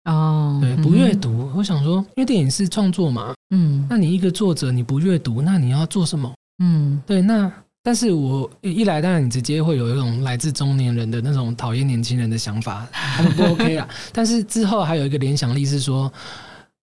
[0.05, 6.33] 哦，对，嗯不阅，读，我想说，因为电影是创作嘛，嗯那你一个作者你不阅读，那你要做什么？
[6.63, 7.51] 嗯对，那
[7.83, 13.87] 但是我一一来，当然你直接会有一种来自中年人的那种讨厌年轻人的想法，他们不 OK 啦。
[14.11, 16.11] 但是之后还有一个联想力是说，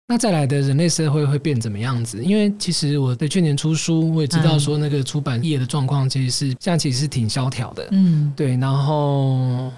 [0.09, 2.25] 那再来的人类社会会变怎么样子？
[2.25, 9.71] 因为其实我在去年出书，我也知道说那个出版业的状况其实是现在其实是挺萧条的，嗯对，然后。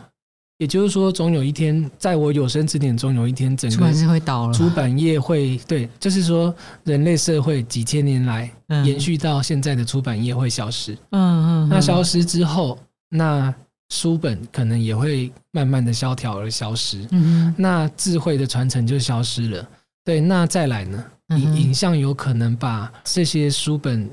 [0.58, 10.92] 也就是说，总有一天，在我有生之年，总有一天，整个出版社会倒了，出版业会对，就是说，人类社会几千年来嗯延续到现在的出版业会消失。
[11.12, 13.54] 嗯嗯，那消失，失之后，那
[13.88, 19.66] 书本可能也会慢慢的萧条而消失，嗯那智慧的传承就消失了。
[20.04, 21.04] 对，那再来呢？
[21.36, 24.10] 影影像有可能把这些书本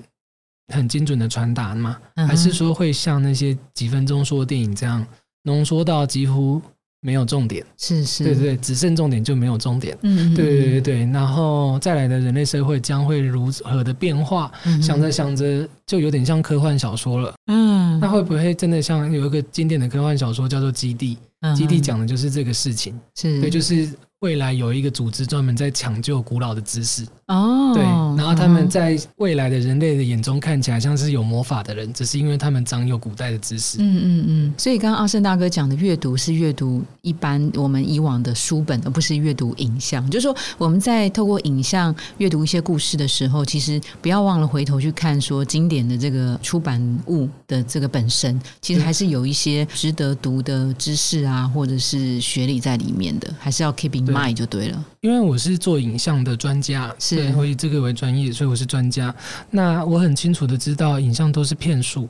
[0.73, 1.97] 很精准的传达吗？
[2.15, 5.03] 还是说会像那些几分钟说电影这样
[5.43, 6.61] 浓缩到几乎
[7.01, 7.65] 没有重点？
[7.77, 9.97] 是是，对对对，只剩重点就没有重点。
[10.03, 14.51] 嗯，嗯，对对对对，然后再来的人类社会将会如何的变化？
[14.65, 17.33] 嗯想着想着，就有点像科幻小说了。
[17.47, 21.15] 嗯，那会不会真的像有一个经典的科幻小说叫做《基地》？
[21.41, 23.87] 嗯基地讲的就是这个事情，是，对，就是
[24.21, 33.77] 未来有一个组织专门在抢救古老的知识，哦，对，然后他们嗯在未来的人类的眼中看起来像是有魔法的人，只是因为他们掌有古代的知识。
[33.79, 40.03] 嗯嗯嗯，所以刚刚阿胜大哥讲的阅读是阅读一般我们以往的书本，而不是阅读影像。
[40.09, 54.85] 就是说我们在透过影像阅读一些故事的时候，其实不要忘了回头去看说经典的这个出版物的这个本身，其实还是有一些值得读的知识啊，或者是学历在里面的，还是要 keep 脉就对了。
[55.01, 59.13] 因为我是做影像的专家，是我以这个为专业，所以我是专家。
[59.49, 62.07] 那我很清楚的知道，影像都是骗术。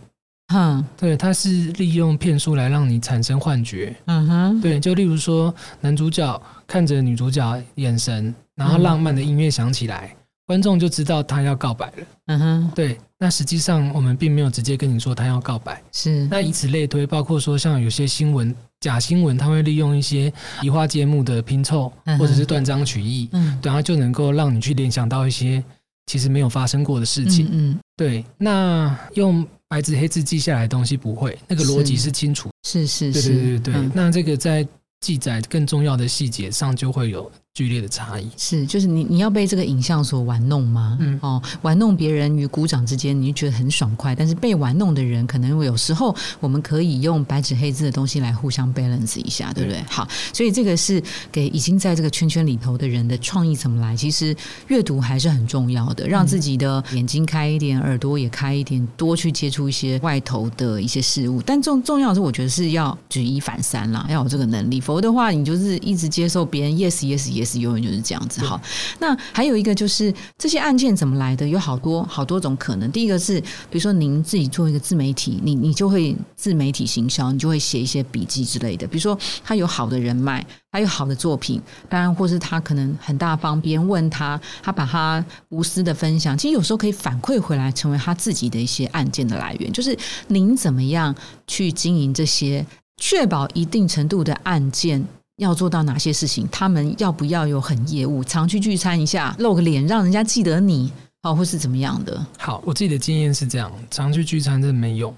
[0.54, 3.94] 嗯，对，它是利用骗术来让你产生幻觉。
[4.06, 10.16] 嗯哼，对，就例如说，男主角看着女主角眼神，然后浪漫的音乐响起来，
[10.48, 11.94] 观众就知道他要告白了。
[12.26, 12.98] 嗯哼，对。
[13.20, 15.80] 那实际上我们并没有直接跟你说他要告白。
[15.92, 16.26] 是。
[16.32, 20.32] 那以此类推，包括说像有些新闻假新闻，他会利用一些
[20.64, 25.64] 移花接木的拼凑，或者是断章取义，嗯，然后就能够让你去联想到一些
[26.06, 27.48] 其实没有发生过的事情。
[27.52, 28.26] 嗯，对。
[28.38, 29.46] 那用。
[29.70, 32.50] 白纸黑字记下来的东西不会，那个逻辑是清楚。
[32.66, 33.92] 是是是，对对对对。
[33.94, 34.66] 那这个在
[35.02, 37.30] 记载更重要的细节上就会有。
[37.58, 40.96] 剧烈的差异是，就是你你要被这个影像所玩弄吗？
[41.02, 44.14] 嗯，哦，玩弄别人与鼓掌之间，你就觉得很爽快。
[44.14, 49.82] 但是被玩弄的人，可能有时候我们可以用白纸黑字的东西来互相 balance 一下，对不对？
[49.90, 53.96] 好，所以这个是给已经在这个圈圈里头的人的创意怎么来？
[53.98, 54.36] 其实
[54.68, 61.42] 阅读还是很重要的，让自己的眼睛开一点，耳朵也开一点，多去接触一些外头的一些事物。
[61.42, 67.47] 但重重要的是，我觉得是要举一反三啦，要有这个能力，否则的话，你就是一直接受别人 yes yes yes。
[67.48, 68.62] 是永远就是这样子好，
[69.00, 71.48] 那还有一个就是这些案件怎么来的？
[71.48, 72.92] 有好多好多种可能。
[72.92, 78.86] 第一个是，比如说您自己做一个自媒体，你你就会自媒体行销，你就会写一些笔记之类的。
[78.86, 89.72] 比如说他有好的人脉，他有好的作品，当然或是他可能很大方，别人问他，他把他无私的分享，其实有时候可以反馈回来，成为他自己的一些案件的来源。
[89.72, 91.16] 就是您怎么样
[91.48, 92.66] 去经营这些，
[92.98, 95.06] 确保一定程度的案件。
[95.38, 96.48] 要做到哪些事情？
[96.52, 100.92] 他们要不要有很业务，常去聚餐一下，露个脸，让人家记得你，
[101.24, 102.26] 哦，或是怎么样的？
[102.38, 105.14] 好，我自己的经验是这样，常去聚餐真的没用，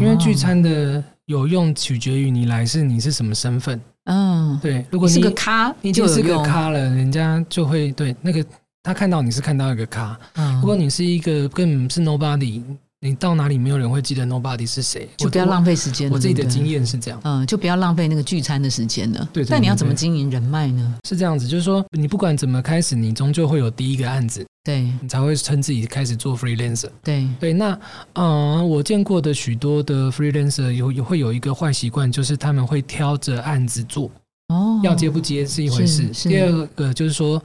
[0.00, 3.80] 因为聚餐的有用取决于你来是你是什么身份。
[4.04, 8.44] 嗯，对，如果你是个咖，你就是个咖了，人家就会对那个
[8.82, 10.18] 他看到你是看到一个咖。
[10.34, 12.62] 嗯，如果你是一个根本是 nobody。
[13.04, 16.08] 你到哪里没有人会记得 nobody 是谁，就不要浪费时间。
[16.08, 19.28] 我自己的经验是这样，嗯，就不要浪费那个聚餐的时间了。
[19.32, 20.98] 对，但你要怎么经营人脉呢？
[21.08, 26.88] 是这样子，就是说你不管怎么开始，你终究会有第一个案子，对你才会称自己开始做 freelancer。
[27.02, 27.76] 对对，那
[28.12, 34.08] 嗯，我见过的许多的 freelancer 有有会有一个坏习惯，就是他们会挑着案子做。
[34.46, 37.42] 哦，要接不接是一回事，第二个就是说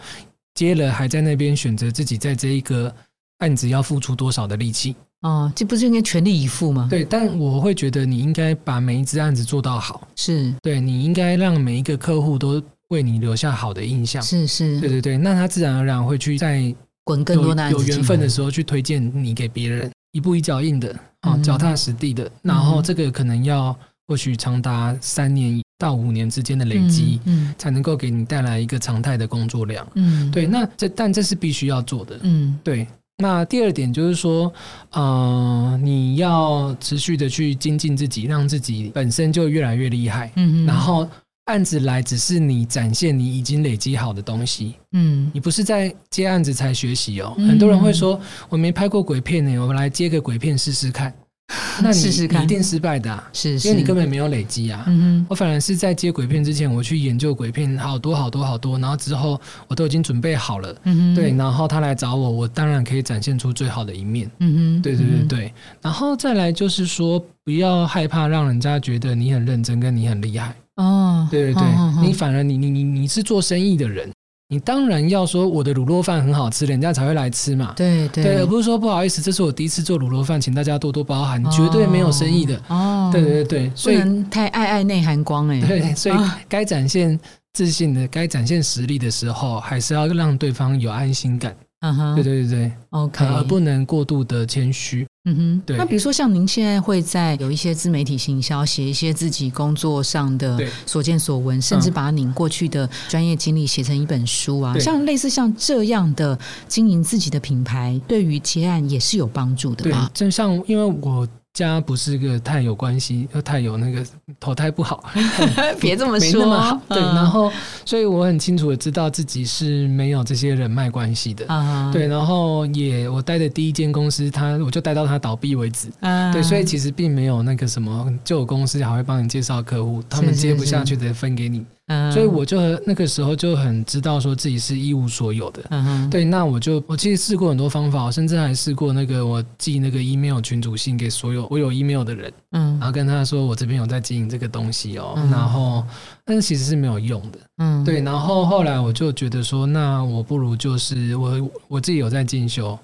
[0.54, 2.94] 接了还在那边选择自己在这一个
[3.40, 4.96] 案子要付出多少的力气。
[5.22, 6.88] 哦，这不是应该全力以赴吗？
[6.90, 10.08] 对，但我会觉得你应该把每一只案子做到好。
[10.16, 14.22] 是，对你应该让每一个客户都为你留下好的印象。
[14.22, 22.30] 是是，对对对，那他自然而然会去在滚更多的有缘分的时候去推荐你给别人，一步一脚印的啊，脚踏实地的。
[22.44, 23.76] 然后这个可能要
[24.08, 29.86] 或许长达三年到五年之间的累积，嗯，才能够给你带来一个常态的工作量。
[29.96, 32.20] 嗯，对，那这但这是必须要做的。
[32.22, 32.86] 嗯，对。
[33.20, 34.54] 那第二点就是说，
[34.92, 40.32] 呃，你要持续的去精进自己，让自己本身就越来越厉害。
[40.36, 40.66] 嗯嗯。
[40.68, 41.08] 然后
[41.46, 44.76] 案子来，只是你展现你已经累积好的东西。
[44.92, 45.32] 嗯。
[45.34, 47.34] 你不是在接案子才学习哦。
[47.38, 51.12] 很多人会说，我没拍过鬼片呢，我们来接个鬼片试试看。
[51.82, 52.02] 那你
[52.44, 54.84] 一定失败的，是，因为你根本没有累积啊。
[54.88, 60.76] 嗯我反而是在接鬼片之前，我去研究鬼片好多好多好多，然后之后我都已经准备好了。
[60.84, 64.30] 嗯对，然后他来找我，我当然可以展现出最好的一面。
[64.40, 65.54] 嗯哼，对对对对。
[65.82, 70.54] 然后再来就是说，不要害怕让人家觉得你很认真，跟你很厉害。
[70.76, 71.64] 哦，对对对，
[72.02, 74.10] 你反而你你你你是做生意的人。
[74.50, 77.74] 你当然要说我的卤肉饭很好吃，人家才会来吃嘛。
[77.76, 82.58] 对对，而不是说不好意思，这是我第一次做卤肉饭，请大家多多包涵，绝对没有生意的。
[82.70, 83.98] 哦，对对对，所以
[84.32, 85.60] 太爱爱内涵光哎。
[85.60, 86.16] 对，所以
[86.48, 87.20] 该展现
[87.54, 91.56] 自信的，该展现实力的时候，还是要让对方有安心感。
[91.82, 95.07] 嗯哼，对对对对，OK，而不能过度的谦虚。
[95.30, 95.78] 嗯哼，对。
[95.78, 106.38] 那比如说像您现在会在有一些自媒体行销，写一些自己工作上的所见所闻，甚至把您过去的专业经历写成一本书啊，像类似像这样的
[106.68, 110.10] 经营自己的品牌，对于结案也是有帮助的吧？
[110.14, 111.28] 就像因为我。
[111.58, 114.06] 家不是个太有关系，又太有那个
[114.40, 115.04] 投胎不好，
[115.82, 116.80] 别这么说。
[116.88, 117.52] 对，然后
[117.84, 121.46] 所以我很清楚的知道自己是没有这些人脉关系的。
[121.92, 125.90] 对，然后也我待的第一间公司，他我就待到他倒闭为止。
[126.32, 131.66] 对，所以其实并没有那个什么旧公司还会帮你介绍客户，他们接不下去的分给你。
[131.88, 132.12] 嗯。
[132.12, 135.62] 所以我就那个时候就很知道说自己是一无所有的。
[135.70, 142.78] 嗯哼，对，那我就我其实试过很多方法，我甚至还试过那个我寄那个 email 群主信给所有我有 email 的人，嗯。
[142.80, 145.30] 然后跟他说我这边有在经营这个东西哦，嗯。
[145.32, 145.84] 然后
[146.26, 147.40] 但是其实是没有用的。
[147.58, 152.78] 嗯，对，然后后来我就觉得说，那我不如就是我我自己有在进修，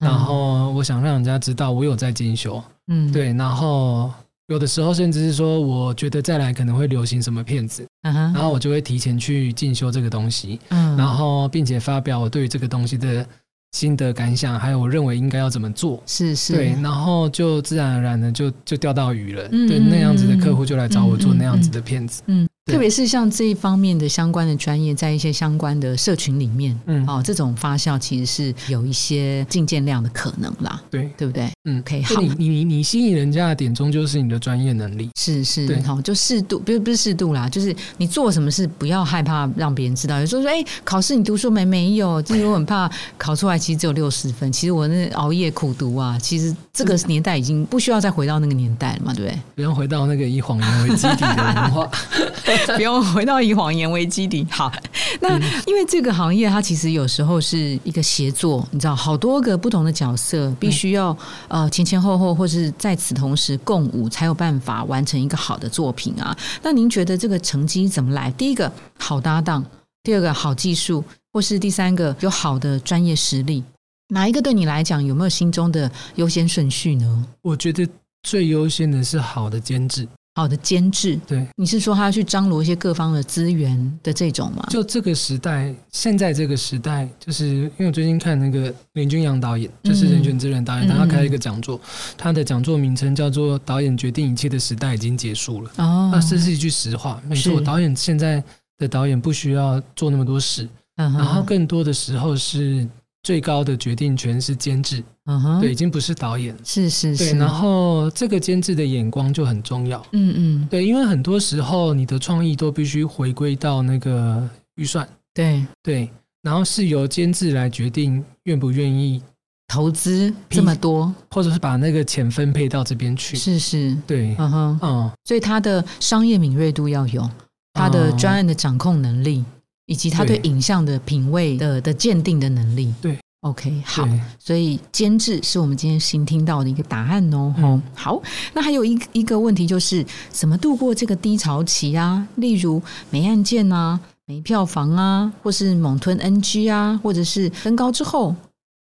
[0.00, 4.10] 嗯，然后我想让人家知道我有在进修，嗯，对，然后
[4.48, 13.26] 有的时候甚至是说，我觉得再来可能会流行什么片子，然后我就会提前去进修这个东西，嗯，然后并且发表我对于这个东西的
[13.72, 16.02] 心得感想，还有我认为应该要怎么做。
[16.06, 19.48] 是是，对，然后就自然而然的就就钓到鱼了。
[19.48, 22.22] 对，那样子的嗯客户就来找我做那样子的片子。
[22.26, 31.46] 嗯，对特别是像这一方面的相关的专业，在一些相关的社群里面，嗯，哦，这种发酵其实是有一些进见量的可能啦，对，对不对？
[31.66, 35.10] 嗯，可以好你你你你吸引人家的点，终究是你的专业能力。
[35.14, 40.18] 是是对，好，就适度，不是不是适度啦，就是你做什么事不要害怕让别人知道。
[40.20, 41.64] 有时候说，哎、考试你读书没？
[41.64, 44.50] 没有，就是我很怕考出来其实只有六十分。
[44.52, 49.40] 其实我那熬夜苦读啊，其实这个年代已经不需要再回到那个年代了嘛，对不对？
[49.56, 51.90] 不用回到那个以谎言为基底的文化。
[52.76, 54.46] 不用回到以谎言为基底。
[54.50, 54.72] 好，
[55.20, 61.16] 那因为这个行业它其实有时候是一个协作，你知道，好多个不同的角色必须要、
[61.48, 66.36] 呃前前后后或是在此同时共舞，才有办法完成一个好的作品啊。
[66.62, 68.30] 那您觉得这个成绩怎么来？
[68.32, 69.64] 第一个好搭档，
[70.02, 73.62] 第二个好技术，或是第三个有好的专业实力，
[74.08, 77.24] 哪一个对你来讲有没有心中的优先顺序呢？
[77.42, 77.88] 我觉得
[78.22, 80.06] 最优先的是好的监制。
[80.36, 84.66] 好的监制，对，你是说他要去张罗一些各方的资源的这种吗？
[84.68, 91.80] 就这个时代，现在这个时代，就是因为我最近看那个林君阳导演，就是《人权之人》导演，嗯他开了一个讲座，
[92.18, 95.70] 他的讲座名称叫做“导演决定一切的时代已经结束了”。
[95.78, 97.56] 哦，那这是一句实话，没错。
[97.56, 98.42] 是导演现在
[98.78, 102.84] 的导演不需要做那么多事，嗯，然后更多的时候是
[103.24, 106.54] 最高的决定权是监制，嗯哼，对，已经不是导演。
[106.62, 109.98] 是是对，是，然后这个监制的眼光就很重要。
[110.12, 114.46] 嗯嗯，对，因为很多时候你的创意都必须回归到那个
[114.76, 116.10] 预算，对，对，
[116.42, 119.22] 然后是由监制来决定愿不愿意，
[119.68, 123.34] 投资这么多，或者是把那个钱分配到这边去。
[123.38, 127.26] 是是，对，嗯哼，嗯，所以他的商业敏锐度要有，
[127.72, 128.18] 他的嗯。
[128.18, 129.42] 专案的掌控能力，
[129.86, 132.92] 以及他对对影像的品味的的鉴定的能力。
[133.02, 134.08] 对，OK，好。
[134.38, 137.54] 所以监制是我们今天新听到的一个答案哦。
[137.58, 138.22] 嗯哦好，
[138.52, 142.26] 那还有一一个问题就是，怎么度过这个低潮期啊？
[142.36, 148.34] 例如没案件啊、没票房啊，或是猛吞 NG 啊，或者是登高之后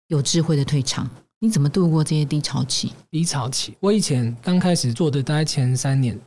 [0.09, 2.93] 有智慧的退场，你怎么度过这些低潮期？
[3.11, 3.75] 低潮期。
[3.81, 6.19] 我以前刚开始做的，大概前三年，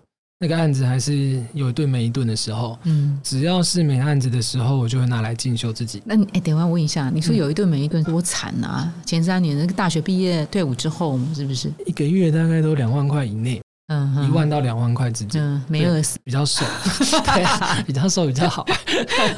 [0.42, 6.02] 那个案子还是有一顿没一顿的时候，嗯，只要是没案子的时候，我就会拿来进修自己。
[6.04, 8.92] 那你哎，等一下问一下，你说嗯有一顿没一顿多惨啊？
[9.06, 11.72] 前三年那个大学毕业退伍之后，是不是？
[11.86, 16.66] 一个月大概都两万块以内，嗯哼，一万到两万块之间，嗯，没饿死比较瘦，
[17.36, 18.66] 对啊，比较瘦比较好。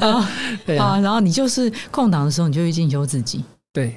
[0.00, 0.98] 啊。
[1.02, 3.44] 然后你就是空档的时候，你就去进修自己，
[3.74, 3.94] 对，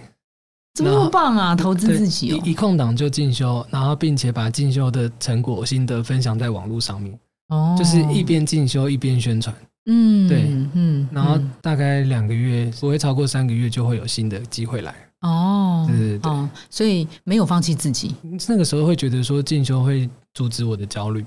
[0.77, 1.55] 怎么那么棒啊？
[1.55, 2.39] 投资自己哦。
[2.45, 7.75] 一一空档就进修，然后并且把进修的成果心得分享在网络上面，哦。
[7.75, 9.55] 就是一边进修一边宣传，
[9.87, 10.43] 嗯对。
[10.73, 14.93] 嗯，然后嗯大概两个月，不会超过三个月就会有新的机会来。
[15.21, 16.31] 哦，对对对。
[16.31, 18.13] 哦，所以没有放弃自己，
[18.47, 21.25] 那个时候会觉得说进修会阻止我的焦虑，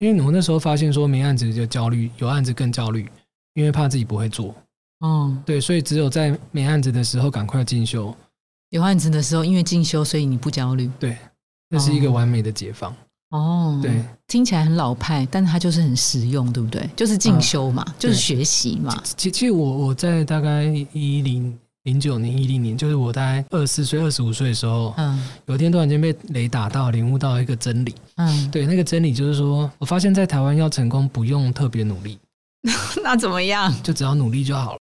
[0.00, 3.08] 因为我那时候发现说没案子就焦虑，有案子更焦虑，
[3.54, 4.52] 因为怕自己不会做。
[4.98, 8.12] 哦，对，所以只有在没案子的时候赶快进修，
[8.72, 10.90] 有案子的时候，因为进修，所以你不焦虑。
[10.98, 11.14] 对，
[11.68, 12.94] 那是一个完美的解放。
[13.28, 16.88] 哦，对，听起来很老派，但是它就是很实用，对不对？
[16.96, 18.98] 就是进修嘛，就是学习嘛。
[19.14, 20.64] 其其实我我在大概
[20.94, 27.94] 一零零九年一零年，就是我大概二十四岁、二十五岁的时候，嗯有一天突然间被雷打到，领悟到一个真理。
[28.16, 32.18] 嗯，对，那个真理就是说，我发现在台湾要成功不用特别努力，
[33.04, 33.70] 那怎么样？
[33.82, 34.78] 就只要努力就好了。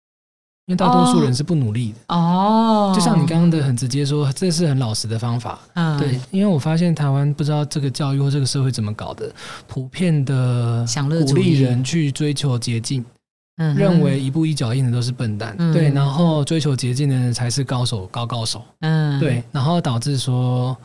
[0.68, 5.58] 因为大多数人是不努力的，哦，就像你刚刚的很直接说，这是很老实的方法。
[5.72, 5.98] 嗯。
[5.98, 9.32] 对，因为我发现台湾不知道这个教育或这个社会怎么搞的，
[9.66, 10.84] 普遍的
[11.26, 13.02] 鼓励人去追求捷径，
[13.56, 15.72] 认为一步一脚印的都是笨蛋，嗯。
[15.72, 19.18] 对，然后追求捷径的人才是高手高高手，嗯。
[19.18, 20.76] 对，然后导致说，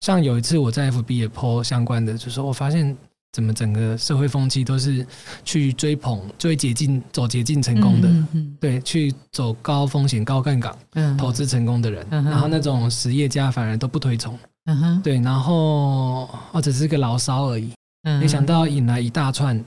[0.00, 2.96] 像有一次我在 FB 也 po 相关的，就是说我发现
[3.36, 5.06] 怎么整个社会风气都是
[5.44, 11.14] 去追捧、追捷径、走捷径成功的，嗯嗯对，去走高风险、高杠杆嗯。
[11.18, 17.74] 投资成功的人，嗯然后那种实业家反而都不推崇，嗯哼，对，然后哦只是个牢骚而已，
[18.04, 18.18] 嗯。
[18.18, 19.62] 没想到引来一大串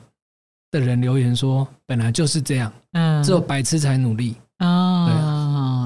[0.71, 3.21] 的人留言说，本来就是这样，嗯。
[3.23, 4.35] 只有白痴才努力。
[4.57, 4.98] 啊，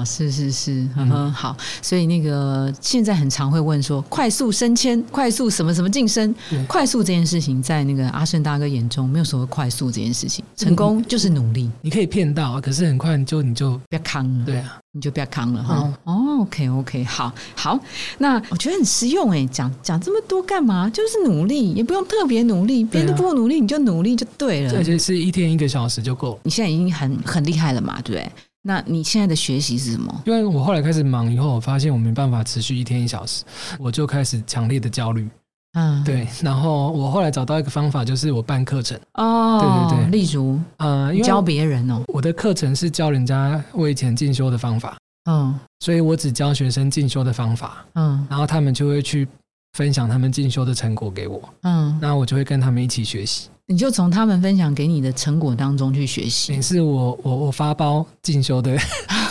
[0.04, 15.92] 是是是，嗯哼，好，所以那个现在很常会问说，快速升迁、快速什么什么晋升对，快速这件事情，在那个阿胜大哥眼中没有所谓快速这件事情，成功就是努力，你可以骗到，可是很快你就你就不要扛了，对啊，你就不要扛了哈。
[16.04, 17.78] 哦，OK OK，好好，
[18.18, 20.88] 那我觉得很实用哎，讲讲这么多干嘛？
[20.90, 24.84] 就是努力，也不用特别努力，别人不努力，你就努力就对了而。
[24.84, 26.40] 且是一天一个小时就够了。
[26.44, 28.32] 你现在已经很很厉害了嘛，对不对？
[28.66, 30.22] 那你现在的学习是什么？
[30.24, 33.44] 因为我后来开始忙以后，我发现我没办法持续一天一小时，
[33.78, 35.28] 我就开始强烈的焦虑。
[35.76, 38.98] 嗯，对，然后我后来找到一个方法，就是我办课程。
[39.14, 39.58] 哦，
[39.90, 44.96] 对对对例如呃，因为教别人哦，我的课程是教人家为钱进修的方法，
[45.28, 49.28] 嗯所以我只教学生进修的方法，嗯然后他们就会去
[49.74, 53.48] 分享他们进修的成果给我，嗯，那我就会跟他们一起学习。
[53.66, 56.60] 你就从他们分享给你的成果当中去学习你。
[56.60, 58.76] 是我我我发包进修的，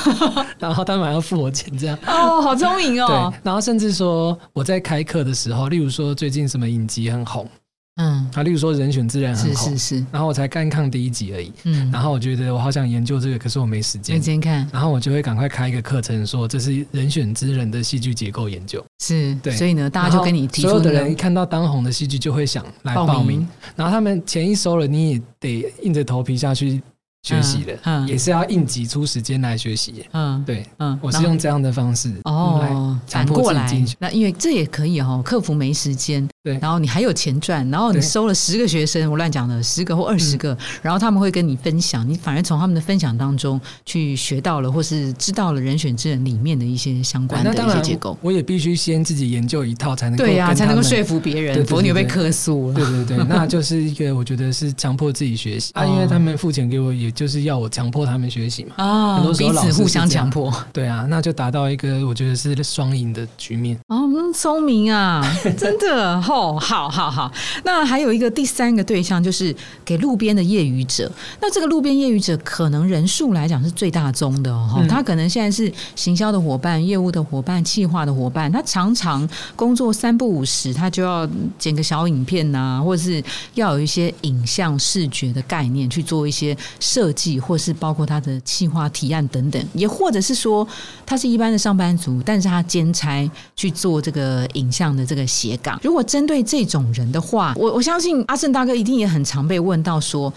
[0.57, 1.95] 然后他们还要付我钱，这样。
[2.07, 7.47] 哦，好聪明对，然后甚至说我在开课的时候，例如说最近什么影集很红
[7.95, 14.15] 嗯，啊，例如说《人选自然》很是红，是是，然后我才刚看第一集而已，嗯，然后我觉得我好想研究这个，可是我没时间。
[14.15, 14.67] 没时间看？
[14.73, 18.83] 然后我就会赶快开一个课程，说这是《人选之人》的戏剧结构研究。
[19.03, 19.55] 是，对。
[19.55, 26.81] 所以呢，大家就跟你提出所有的人一看到当红的戏剧就会想来报名，，然后他们钱一收了，你也得硬着头皮下去
[27.23, 28.07] 学习的，嗯嗯。
[28.07, 30.05] 也是要硬挤出时间来学习。
[30.11, 36.57] 嗯对，嗯，我是用这样的方式哦反过来那因为这也可以哦，客服没时间，对。
[36.59, 48.17] 然后你还有钱赚，然后你收了十个学生，我乱讲的，十个或二十个，然后他们会跟你分享，你反而从他们的分享当中去学到了，或是知道了人选之人里面的一些相关的一些结构，。
[48.21, 52.13] 我也必须先自己研究一套，才能够对呀、才能够说服别人，否则你会被对。
[52.13, 52.75] 客诉了。
[52.75, 55.71] 对对对，那就是一个我觉得是强迫自己学习。
[55.73, 56.07] 啊，因为哦。
[56.09, 58.75] 他们付钱给我，也就是要我强迫他们学习嘛。
[58.77, 60.53] 啊很多，时候彼此互相强迫。
[60.71, 63.77] 对啊，那就达到一个我觉得是双赢的局面。
[63.87, 65.23] 哦，嗯聪明啊，
[65.57, 67.31] 真的哦、好好好。
[67.63, 69.55] 那还有一个第三个对象就是
[69.85, 71.11] 给路边的业余者。
[71.41, 90.65] 那这个路边业余者可能人数来讲是最大宗的哦，嗯他可能现在是行销的伙伴、业务的伙伴、企划的伙伴，他常常工作三不五时，他就要剪个小影片呐、或者是要有一些影像视觉的概念去做一些设设计，或是包括他的企划提案等等，也或者是说
[91.05, 95.77] 他是一般的上班族，但是他兼差去做这个影像的这个斜杠。
[95.83, 100.33] 如果针对这种人的话，我我相信阿胜大哥一定也很常被问到说。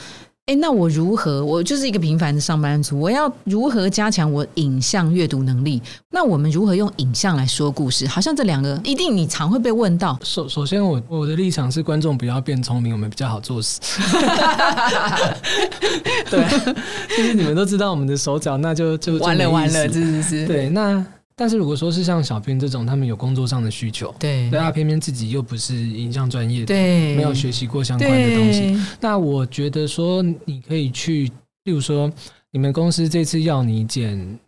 [0.47, 1.45] 哎，那我如何？
[1.45, 5.83] 我就是一个平凡的上班族，我要如何加强我影像阅读能力？
[6.13, 8.07] 那我们如何用影像来说故事？
[8.07, 10.17] 好像这两个一定你常会被问到。
[10.23, 13.81] 首首先我，我的立场是观众不要变聪明，我们比较好做事。
[16.31, 16.47] 对，
[17.17, 21.05] 就是你们都知道我们的手脚，那就就完了完了，是是是，对，那
[21.39, 24.49] 但是如果说是像小编这种，他们有工作上的需求，对。
[24.49, 31.31] 对啊，偏偏自己又不是影像专业的，对，没有学习过相关的东西，那我觉得说你可以去，
[31.65, 32.11] 例如说
[32.51, 34.39] 你们公司这次要你剪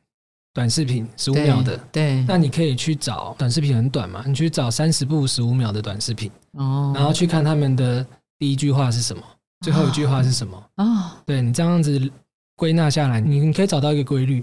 [0.54, 6.90] 短视频十五秒的，对，那你可以去找短视频很短嘛，你去找三十部十五秒的短视频，哦。
[6.94, 8.04] 然后去看他们的
[8.38, 9.22] 第一句话是什么，
[9.60, 10.64] 最后一句话是什么。
[10.76, 11.10] 哦。
[11.26, 12.10] 对你这样子
[12.56, 14.42] 归纳下来，你你可以找到一个规律。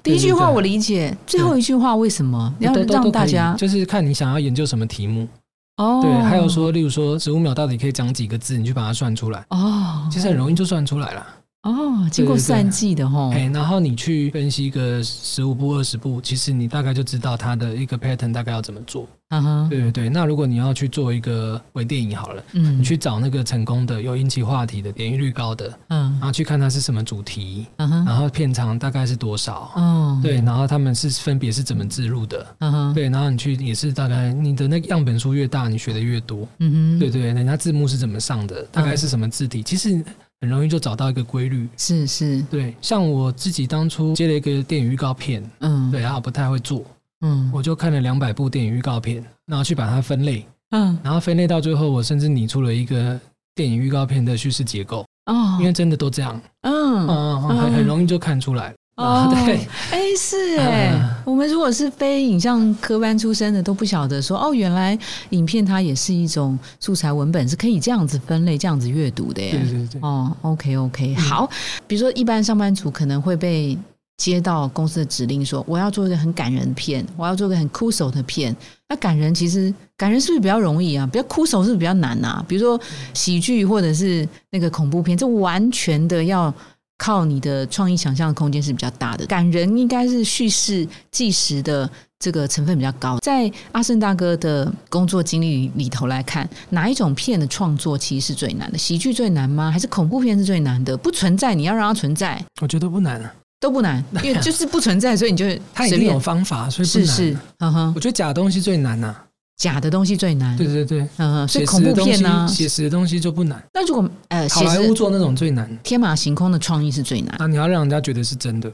[0.00, 5.28] 哦，第一句话我理解，最后一句话为什么要都都都可以让大家就是看你想要研究什么题目。
[5.76, 6.00] 哦？
[6.02, 11.26] 对，还有说，例如说十五秒到底可以讲几个字，你去把它算出来，哦，其实很容易就算出来了。
[11.62, 19.06] 哦，经过算计的哈，哎，然后你去分析个十五步、二十步，其实你大概就知道它的一个 pattern 大概要怎么做。
[19.28, 20.08] 嗯哼，对对对。
[20.08, 22.78] 那如果你要去做一个微电影好了，嗯。
[22.80, 26.10] 你去找那个成功的、有引起话题的、点击率高的，嗯。
[26.12, 40.02] 然后去看它是什么主题，嗯哼，然后片长大概是多少，哦，对，然后他们是分别是怎么植入的，嗯哼，对，然后你去也是大概你的那个样本数越大，你学的越多，嗯哼，对对，人家字幕是怎么上的，大概是什么字体，其实
[40.40, 41.68] 很容易就找到一个规律。
[41.76, 46.82] 是是，对，像我自己当初接了一个电影预告片，嗯，对，然后不太会做，
[47.20, 47.50] 嗯。
[47.52, 50.98] 我就看了两百部电影预告片，然后去把它分类，嗯。
[51.02, 53.20] 然后分类到最后，我甚至拟出了一个
[53.54, 55.58] 电影预告片的叙事结构，哦。
[55.60, 57.06] 因为真的都这样，嗯。
[57.06, 58.74] 嗯，很很容易就看出来。
[59.00, 64.98] 啊，哦，对，哎，是哎、嗯我们如果是非影像科班出身的，都不晓得说哦，原来
[65.30, 69.50] 影片它也是一种素材文本，是可以这样子分类、这样子阅读的耶。
[69.52, 71.48] 对对对，哦，OK OK，好，
[71.86, 73.78] 比如说一般上班族可能会被
[74.16, 78.54] 接到公司的指令说我要做一个很感人的片，我要做个很哭手的片。
[78.88, 81.08] 那感人其实感人是不是比较容易啊？
[81.10, 82.44] 比较哭手是不是比较难啊？
[82.48, 82.80] 比如说
[83.14, 86.52] 喜剧或者是那个恐怖片，这完全的要
[87.00, 89.24] 靠你的创意想象的空间是比较大的。
[89.24, 93.18] 感人应该是叙事纪实的这个成分比较高。
[93.20, 98.76] 在阿胜大哥的工作经历里头来看，哪一种片的创作其实是最难的？
[98.76, 99.70] 喜剧最难吗？
[99.70, 100.94] 还是恐怖片是最难的？
[100.94, 103.34] 不存在，你要让它存在，我觉得不难啊。
[103.58, 105.44] 都不难，因为就是不存在，所以你就
[105.74, 109.14] 他一定有方法，所以不是是，嗯哼，我觉得假东西最难呐，
[109.60, 113.62] 假的东西最难，对对对，嗯哼，所以恐怖片呢，写实的东西就不难。
[113.74, 117.36] 那如果呃，好莱坞做那种最难，天马行空的创意是最难。
[117.38, 118.72] 那你要让人家觉得是真的。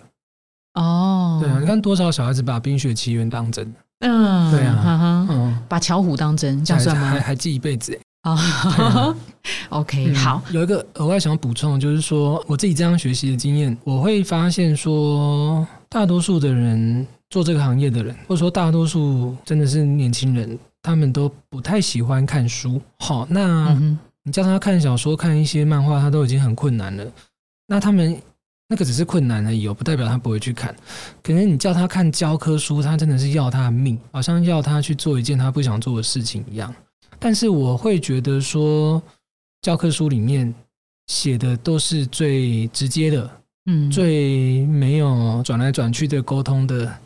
[0.74, 7.08] 哦，对啊，你看多少小孩子把《冰雪奇缘》当真，嗯，对啊，嗯，把巧虎当真，这样算吗？
[7.08, 9.12] 还还记一辈子啊，
[9.70, 20.56] OK，好，有一个额外想要补充的就是说，我自己这样学习的经验，我会发现说，大多数的人做这个行业的人，或者说大多数真的是年轻人，
[20.86, 22.80] 他们都不太喜欢看书。
[23.00, 23.76] 好，那
[24.22, 27.04] 你叫他看小说、看一些漫画，他都已经很困难了。
[27.66, 28.16] 那他们
[28.68, 30.72] 那个只是困难而已，不代表他不会去看。
[31.24, 36.72] 可能你叫他看教科书，他真的是要他的命，好像要他去做一件他不想做的事情一样。
[37.18, 39.02] 但是我会觉得说，
[39.62, 40.54] 教科书里面
[41.08, 43.28] 写的都是最直接的，
[43.66, 46.96] 嗯，最没有转来转去的沟通的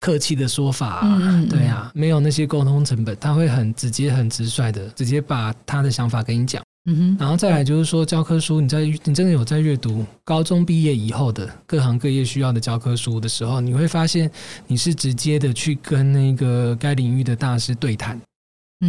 [0.00, 6.62] 客气的说法啊，对啊，没有那些沟通成本，他会很直接、很直率的直接把他的想法跟你讲。
[6.90, 14.30] 嗯哼，然后再来就是说，教科书你在你真的有在阅读高中毕业以后的各行各业需要的教科书的时候，你会发现
[14.66, 18.18] 你是直接的去跟那个该领域的大师对谈。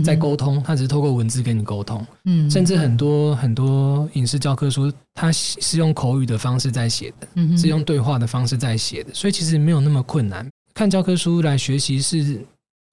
[0.03, 10.47] 在沟通，他只是透过文字跟你沟通，嗯，甚至很多很多影视教科书，他是用口语的方式在写的，嗯，是用对话的方式在写的，所以其实没有那么困难。
[10.79, 12.39] 看教科书来学习是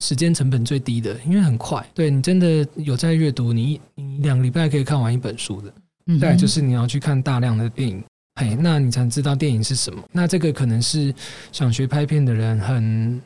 [0.01, 1.89] 时间成本最低的，因为很快。
[1.93, 5.73] 对你真的有在阅读，你你两个礼拜可以看完一本书的。
[6.07, 8.03] 嗯再就是你要去看大量的电影，
[8.41, 10.03] 嘿，那你才知道电影是什么。
[10.11, 11.15] 那这个可能是
[11.53, 13.21] 想学拍片的人很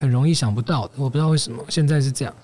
[0.00, 0.94] 很容易想不到的。
[0.96, 2.34] 我不知道为什么现在是这样。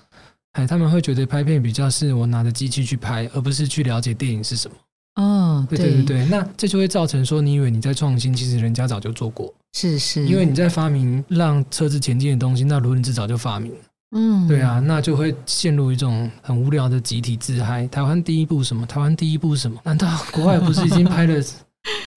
[0.51, 4.77] 哎，他们会觉得拍片比较是我拿着机器去拍，而不是去了解电影是什么。
[5.17, 9.53] 哦，对对对对，那这就会造成说，你以为你在创新，其实人家早就做过。
[9.73, 13.77] 是是，因为你在发明让车子前进的东西，那轮子早就发明了。
[14.15, 17.85] 嗯，对啊，那就会陷入一种很无聊的集体自嗨。
[17.87, 18.85] 台湾第一部什么？
[18.85, 19.77] 台湾第一部什么？
[19.83, 21.43] 难道国外不是已经拍了？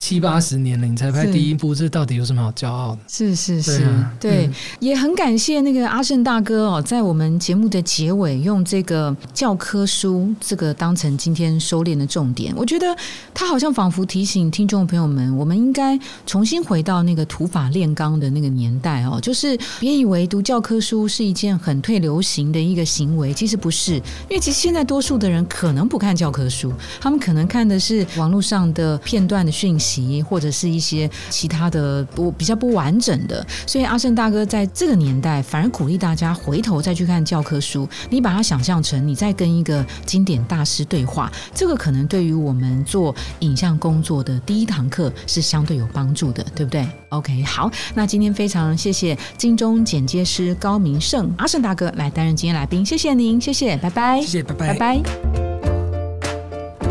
[0.01, 2.99] 七八十年了，你才拍第一部，这到底有什么好骄傲的？
[3.07, 3.87] 是是是，
[4.19, 12.53] 对，也很感谢那个阿胜大哥哦，在我们节目的结尾用这个教科书这个当成今天收敛的重点。
[12.57, 12.97] 我觉得
[13.35, 26.73] 他好像仿佛提醒听众朋友们，我们应该重新回到那个土法炼钢的那个年代哦，就是别以为读教科书是一件很退流行的一个行为，其实不是，因为其实现在多数的人可能不看教科书，
[27.03, 29.90] 他们可能看的是网络上的片段的讯息。
[30.23, 55.60] 或者是一些其他的不比较不完整的，所以阿胜大哥在这个年代反而鼓励大家回头再去看教科书，你把它想象成你在跟一个经典大师对话，这个可能对于我们做影像工作的第一堂课是相对有帮助的，对不对？OK，好，那今天非常谢谢金钟剪接师高明胜阿胜大哥来担任今天来宾，谢谢您，谢谢，拜拜，谢谢，拜拜，拜拜。